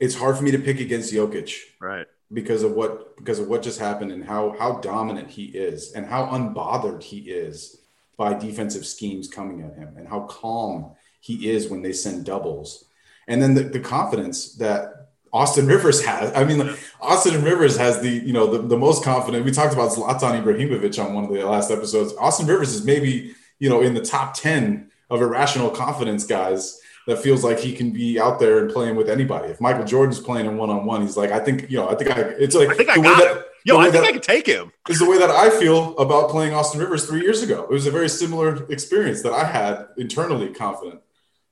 [0.00, 2.06] It's hard for me to pick against Jokic, right?
[2.32, 6.06] because of what because of what just happened and how how dominant he is and
[6.06, 7.80] how unbothered he is
[8.16, 12.86] by defensive schemes coming at him and how calm he is when they send doubles
[13.28, 14.90] and then the, the confidence that
[15.32, 16.32] Austin Rivers has.
[16.36, 19.44] I mean, Austin Rivers has the you know the, the most confident.
[19.44, 22.14] We talked about Zlatan Ibrahimovic on one of the last episodes.
[22.18, 27.18] Austin Rivers is maybe you know in the top ten of irrational confidence guys that
[27.18, 29.48] feels like he can be out there and playing with anybody.
[29.48, 31.94] If Michael Jordan's playing in one on one, he's like, I think, you know, I
[31.94, 33.42] think I, it's like, I think I got that, him.
[33.66, 34.72] Yo, I think that, I can take him.
[34.88, 37.64] Is the way that I feel about playing Austin Rivers three years ago.
[37.64, 41.00] It was a very similar experience that I had internally confident.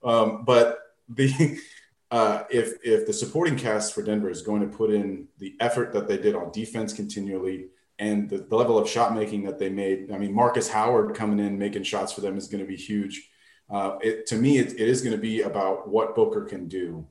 [0.03, 0.79] Um, but
[1.09, 1.59] the,
[2.11, 5.93] uh, if, if the supporting cast for Denver is going to put in the effort
[5.93, 9.69] that they did on defense continually and the, the level of shot making that they
[9.69, 12.77] made, I mean, Markus Howard coming in, making shots for them is going to be
[12.77, 13.29] huge
[13.73, 17.07] uh, it, to me, it, it is going to be about what Booker can do.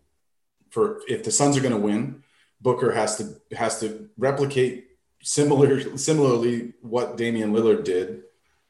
[0.69, 2.23] For if the Suns are going to win,
[2.61, 4.89] Booker has to has to replicate
[5.23, 8.21] similar similarly what Damian Lillard did,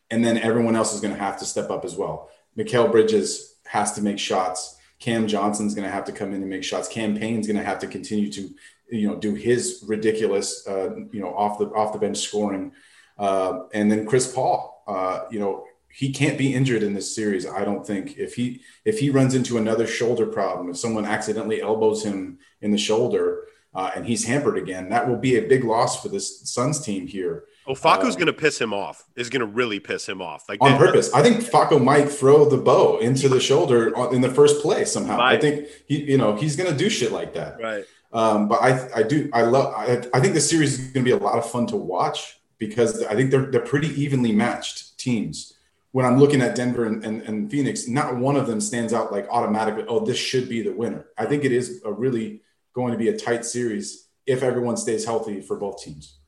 [0.09, 2.29] and then everyone else is going to have to step up as well.
[2.57, 4.77] Mikal Bridges has to make shots.
[4.99, 6.87] Cam Johnson's going to have to come in and make shots.
[6.87, 8.53] Cam Payne's going to have to continue to,
[8.89, 12.71] you know, do his ridiculous, uh, you know, off the off the bench scoring,
[13.17, 17.45] uh, and then Chris Paul, uh, you know, he can't be injured in this series.
[17.45, 21.61] I don't think if he if he runs into another shoulder problem, if someone accidentally
[21.61, 25.63] elbows him in the shoulder uh, and he's hampered again, that will be a big
[25.63, 27.45] loss for this Suns team here.
[27.67, 29.05] Oh, Facu's uh, going to piss him off.
[29.15, 31.13] Is going to really piss him off, like on purpose.
[31.13, 35.17] I think Facu might throw the bow into the shoulder in the first place somehow.
[35.17, 35.37] Right.
[35.37, 37.61] I think he, you know, he's going to do shit like that.
[37.61, 37.85] Right.
[38.13, 39.73] Um, but I, I do, I love.
[39.75, 42.39] I, I think the series is going to be a lot of fun to watch
[42.57, 45.53] because I think they're they're pretty evenly matched teams
[45.91, 49.11] when I'm looking at Denver and, and, and, Phoenix, not one of them stands out
[49.11, 51.07] like automatically, oh, this should be the winner.
[51.17, 52.41] I think it is a really
[52.73, 56.19] going to be a tight series if everyone stays healthy for both teams.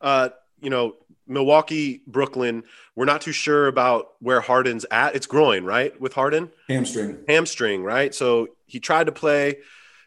[0.00, 0.30] Uh,
[0.60, 0.94] you know,
[1.26, 2.64] Milwaukee, Brooklyn,
[2.96, 5.14] we're not too sure about where Harden's at.
[5.14, 5.98] It's groin, right?
[6.00, 6.50] With Harden?
[6.68, 7.18] Hamstring.
[7.28, 8.14] Hamstring, right?
[8.14, 9.58] So he tried to play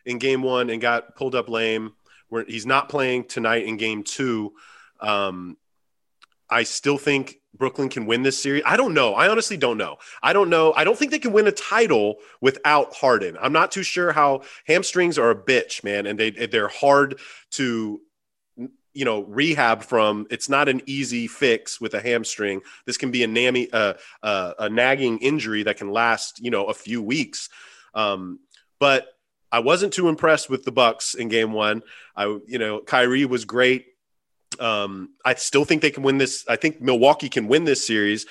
[0.06, 1.94] in game one and got pulled up lame.
[2.30, 4.54] Where he's not playing tonight in game two.
[5.00, 5.56] Um,
[6.50, 8.64] I still think Brooklyn can win this series?
[8.66, 9.14] I don't know.
[9.14, 9.98] I honestly don't know.
[10.22, 10.74] I don't know.
[10.76, 13.38] I don't think they can win a title without Harden.
[13.42, 17.20] I'm not too sure how hamstrings are a bitch, man, and they they're hard
[17.52, 18.02] to
[18.98, 20.26] you know rehab from.
[20.32, 22.62] It's not an easy fix with a hamstring.
[22.86, 23.94] This can be a nammy, uh,
[24.24, 27.50] uh, a nagging injury that can last you know a few weeks.
[27.94, 28.40] Um,
[28.80, 29.08] but
[29.52, 31.84] I wasn't too impressed with the Bucks in Game One.
[32.16, 33.86] I you know Kyrie was great.
[34.60, 36.46] Um, I still think they can win this.
[36.48, 38.26] I think Milwaukee can win this series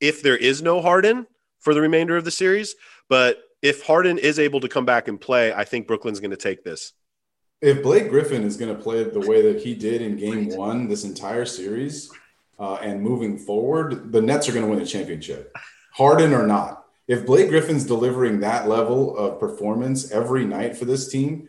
[0.00, 1.26] if there is no Harden
[1.60, 2.74] for the remainder of the series.
[3.08, 6.36] But if Harden is able to come back and play, I think Brooklyn's going to
[6.36, 6.92] take this.
[7.60, 10.88] If Blake Griffin is going to play the way that he did in Game One
[10.88, 12.10] this entire series,
[12.58, 15.52] uh, and moving forward, the Nets are going to win the championship,
[15.92, 16.84] Harden or not.
[17.08, 21.48] If Blake Griffin's delivering that level of performance every night for this team,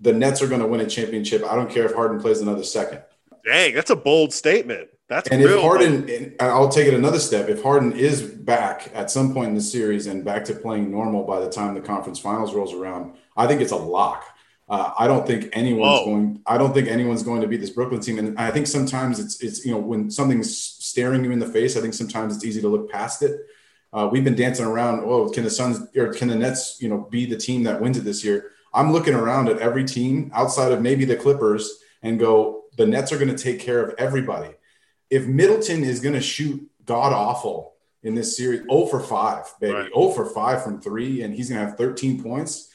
[0.00, 1.44] the Nets are going to win a championship.
[1.44, 3.02] I don't care if Harden plays another second.
[3.44, 4.88] Dang, that's a bold statement.
[5.08, 7.48] That's and if Harden, and I'll take it another step.
[7.48, 11.24] If Harden is back at some point in the series and back to playing normal
[11.24, 14.24] by the time the conference finals rolls around, I think it's a lock.
[14.66, 16.04] Uh, I don't think anyone's Whoa.
[16.06, 16.42] going.
[16.46, 18.18] I don't think anyone's going to beat this Brooklyn team.
[18.18, 21.76] And I think sometimes it's it's you know when something's staring you in the face,
[21.76, 23.40] I think sometimes it's easy to look past it.
[23.92, 25.00] Uh, we've been dancing around.
[25.04, 27.98] Oh, can the Suns or can the Nets you know be the team that wins
[27.98, 28.52] it this year?
[28.72, 33.12] I'm looking around at every team outside of maybe the Clippers and go, the Nets
[33.12, 34.54] are going to take care of everybody.
[35.10, 39.74] If Middleton is going to shoot god awful in this series, 0 for 5, baby,
[39.74, 39.90] right.
[39.94, 42.70] 0 for 5 from three, and he's going to have 13 points.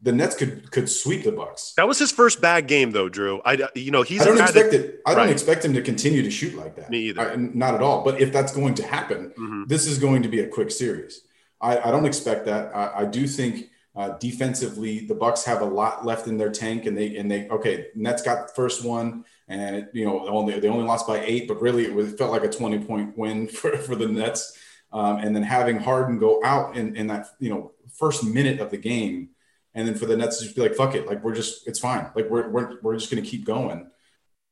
[0.00, 1.72] The Nets could could sweep the Bucks.
[1.76, 3.42] That was his first bad game, though, Drew.
[3.44, 4.22] I you know he's.
[4.22, 5.00] I don't expect it.
[5.04, 6.88] I don't expect him to continue to shoot like that.
[6.88, 7.32] Me either.
[7.32, 8.04] I, not at all.
[8.04, 9.64] But if that's going to happen, mm-hmm.
[9.66, 11.22] this is going to be a quick series.
[11.60, 12.76] I, I don't expect that.
[12.76, 16.86] I, I do think uh, defensively, the Bucks have a lot left in their tank,
[16.86, 17.88] and they and they okay.
[17.96, 21.48] Nets got the first one, and it, you know only they only lost by eight,
[21.48, 24.56] but really it, was, it felt like a twenty point win for, for the Nets.
[24.90, 28.70] Um, and then having Harden go out in, in that you know first minute of
[28.70, 29.30] the game,
[29.74, 31.78] and then for the Nets to just be like fuck it, like we're just it's
[31.78, 33.90] fine, like we're we're, we're just going to keep going.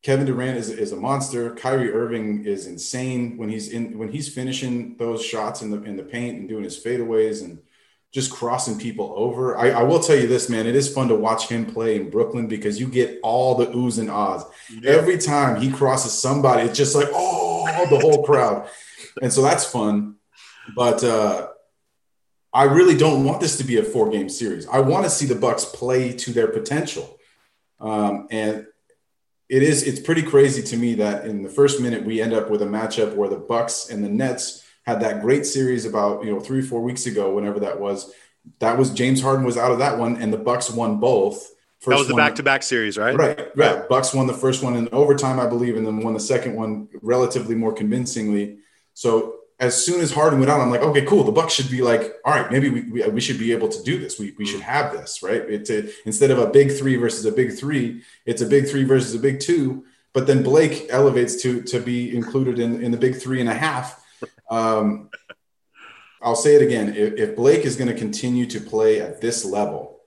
[0.03, 1.55] Kevin Durant is, is a monster.
[1.55, 5.97] Kyrie Irving is insane when he's in when he's finishing those shots in the in
[5.97, 7.59] the paint and doing his fadeaways and
[8.17, 9.59] just crossing people over.
[9.59, 10.67] I, I, will tell you this, man.
[10.67, 13.99] It is fun to watch him play in Brooklyn because you get all the oohs
[13.99, 14.43] and ahs.
[14.71, 14.93] Yeah.
[14.93, 18.71] Every time he crosses somebody, it's just like, oh, the whole crowd.
[19.21, 20.15] And so that's fun.
[20.75, 21.49] But uh,
[22.55, 24.67] I really don't want this to be a four game series.
[24.67, 27.19] I want to see the Bucks play to their potential.
[27.81, 28.67] Um, and
[29.51, 32.49] it is it's pretty crazy to me that in the first minute we end up
[32.49, 36.33] with a matchup where the Bucks and the Nets had that great series about you
[36.33, 38.13] know three four weeks ago, whenever that was.
[38.61, 41.39] That was James Harden was out of that one, and the Bucks won both.
[41.81, 43.17] First that was the back-to-back series, right?
[43.17, 43.51] Right, right.
[43.57, 43.83] Yeah.
[43.89, 46.89] Bucks won the first one in overtime, I believe, and then won the second one
[47.03, 48.59] relatively more convincingly.
[48.95, 51.25] So as soon as Harden went out, I'm like, okay, cool.
[51.25, 53.83] The Bucks should be like, all right, maybe we, we, we should be able to
[53.83, 54.19] do this.
[54.19, 55.43] We, we should have this, right?
[55.43, 58.85] It's a, instead of a big three versus a big three, it's a big three
[58.85, 59.85] versus a big two.
[60.13, 63.55] But then Blake elevates to to be included in, in the big three and a
[63.55, 64.03] half.
[64.51, 65.11] Um,
[66.23, 66.95] I'll say it again.
[66.97, 70.01] If, if Blake is going to continue to play at this level,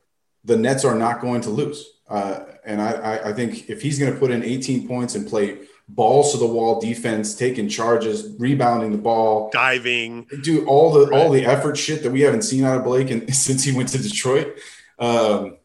[0.43, 1.85] the Nets are not going to lose.
[2.09, 5.59] Uh, and I, I think if he's going to put in 18 points and play
[5.87, 11.19] balls to the wall defense, taking charges, rebounding the ball, diving, do all the right.
[11.19, 13.89] all the effort shit that we haven't seen out of Blake and since he went
[13.89, 14.57] to Detroit.
[14.97, 15.57] Um,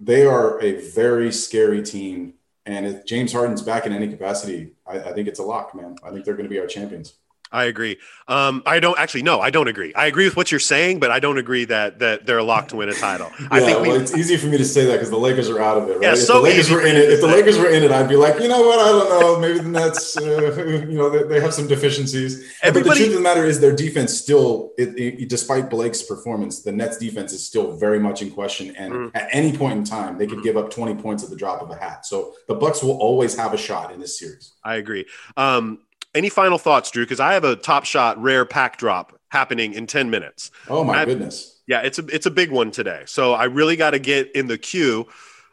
[0.00, 4.98] they are a very scary team, and if James Harden's back in any capacity, I,
[5.00, 5.96] I think it's a lock, man.
[6.04, 7.14] I think they're going to be our champions.
[7.50, 7.98] I agree.
[8.26, 9.94] Um, I don't actually no, I don't agree.
[9.94, 12.76] I agree with what you're saying, but I don't agree that that they're locked to
[12.76, 13.30] win a title.
[13.40, 15.48] yeah, I think we, well, it's easy for me to say that because the Lakers
[15.48, 16.02] are out of it, right?
[16.02, 18.08] Yeah, if so the Lakers were in it, if the Lakers were in it, I'd
[18.08, 18.78] be like, you know what?
[18.78, 19.40] I don't know.
[19.40, 22.52] Maybe the Nets, uh, you know, they, they, have some deficiencies.
[22.62, 26.02] Everybody, but the truth of the matter is, their defense still, it, it, despite Blake's
[26.02, 28.76] performance, the Nets defense is still very much in question.
[28.76, 29.10] And mm.
[29.14, 30.44] at any point in time, they could mm.
[30.44, 32.04] give up 20 points at the drop of a hat.
[32.04, 34.52] So the Bucks will always have a shot in this series.
[34.62, 35.06] I agree.
[35.36, 35.80] Um,
[36.18, 37.04] any final thoughts, Drew?
[37.04, 40.50] Because I have a top shot rare pack drop happening in 10 minutes.
[40.68, 41.60] Oh my goodness.
[41.66, 43.02] Yeah, it's a it's a big one today.
[43.06, 45.06] So I really got to get in the queue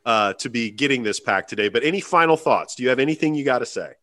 [0.06, 1.70] uh, to be getting this pack today.
[1.70, 2.76] But any final thoughts?
[2.76, 3.94] Do you have anything you got to say?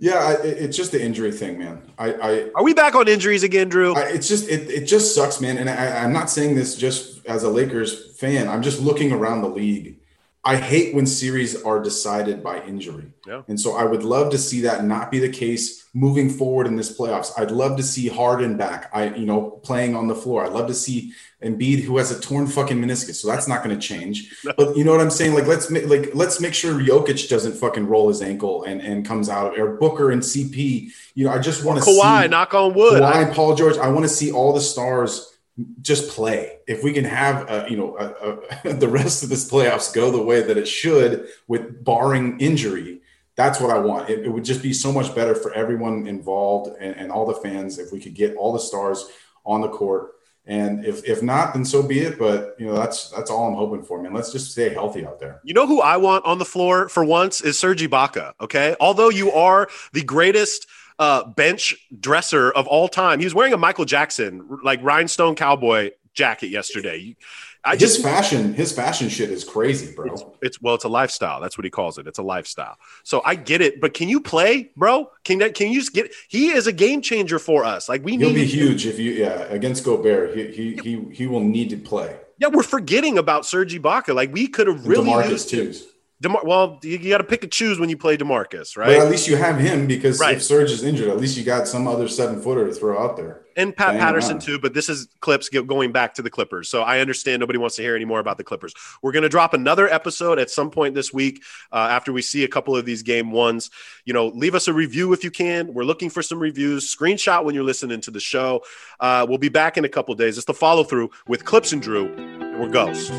[0.00, 1.82] Yeah, I, it's just the injury thing, man.
[1.98, 3.94] I, I, are we back on injuries again, Drew?
[3.94, 5.58] I, it's just it, it just sucks, man.
[5.58, 8.48] And I, I'm not saying this just as a Lakers fan.
[8.48, 9.99] I'm just looking around the league
[10.42, 13.12] I hate when series are decided by injury.
[13.26, 13.42] Yeah.
[13.46, 16.76] And so I would love to see that not be the case moving forward in
[16.76, 17.32] this playoffs.
[17.38, 18.88] I'd love to see Harden back.
[18.94, 20.46] I, you know, playing on the floor.
[20.46, 21.12] I'd love to see
[21.42, 23.16] Embiid who has a torn fucking meniscus.
[23.16, 24.34] So that's not going to change.
[24.44, 24.54] No.
[24.56, 25.34] But you know what I'm saying?
[25.34, 29.04] Like let's make like let's make sure Jokic doesn't fucking roll his ankle and and
[29.04, 30.88] comes out or Booker and CP.
[31.14, 33.02] You know, I just want to see Kawhi knock on wood.
[33.02, 33.76] Kawhi and Paul George.
[33.76, 35.38] I want to see all the stars
[35.80, 36.58] just play.
[36.66, 40.10] If we can have, uh, you know, uh, uh, the rest of this playoffs go
[40.10, 43.00] the way that it should, with barring injury,
[43.36, 44.10] that's what I want.
[44.10, 47.34] It, it would just be so much better for everyone involved and, and, all the
[47.34, 49.08] fans if we could get all the stars
[49.46, 50.12] on the court.
[50.46, 52.18] And if if not, then so be it.
[52.18, 54.12] But you know, that's that's all I'm hoping for, man.
[54.12, 55.40] Let's just stay healthy out there.
[55.44, 58.32] You know who I want on the floor for once is Serge Ibaka.
[58.40, 60.66] Okay, although you are the greatest
[61.00, 63.18] uh, bench dresser of all time.
[63.18, 67.16] He was wearing a Michael Jackson like rhinestone cowboy jacket yesterday.
[67.64, 70.12] I his just, fashion, his fashion shit is crazy, bro.
[70.12, 71.40] It's, it's, well, it's a lifestyle.
[71.40, 72.06] That's what he calls it.
[72.06, 72.76] It's a lifestyle.
[73.02, 75.10] So I get it, but can you play, bro?
[75.24, 75.54] Can that?
[75.54, 76.12] Can you just get?
[76.28, 77.88] He is a game changer for us.
[77.88, 78.36] Like we He'll need.
[78.36, 80.34] He'll be huge if you yeah against Gobert.
[80.34, 82.16] He he he he will need to play.
[82.38, 84.14] Yeah, we're forgetting about Serge Ibaka.
[84.14, 85.74] Like we could have really DeMarcus used too.
[86.20, 88.86] DeMar- well, you, you got to pick and choose when you play Demarcus, right?
[88.86, 90.36] But at least you have him because right.
[90.36, 93.16] if Serge is injured, at least you got some other seven footer to throw out
[93.16, 93.44] there.
[93.56, 96.68] And Pat Patterson too, but this is Clipps going back to the Clippers.
[96.68, 98.74] So I understand nobody wants to hear any more about the Clippers.
[99.02, 101.42] We're going to drop another episode at some point this week
[101.72, 103.70] uh, after we see a couple of these game ones.
[104.04, 105.74] You know, leave us a review if you can.
[105.74, 106.94] We're looking for some reviews.
[106.94, 108.62] Screenshot when you're listening to the show.
[108.98, 110.36] Uh, we'll be back in a couple days.
[110.36, 112.12] It's the follow through with Clipps and Drew.
[112.14, 113.10] And we're Ghost.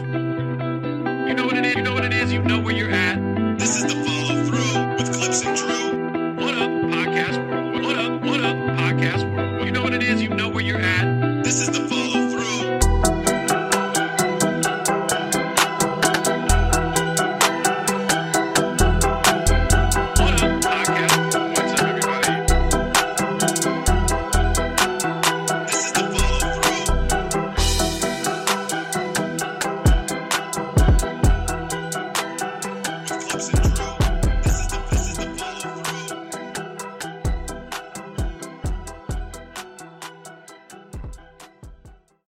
[1.32, 1.76] You know what it is.
[1.76, 2.34] You know what it is.
[2.34, 3.58] You know where you're at.
[3.58, 6.44] This is the follow through with Clipps and Drew.
[6.44, 7.86] What up, podcast world?
[7.86, 9.66] What up, what up, podcast world?
[9.66, 10.22] You know what it is.
[10.22, 11.42] You know where you're at.
[11.46, 11.81] This is the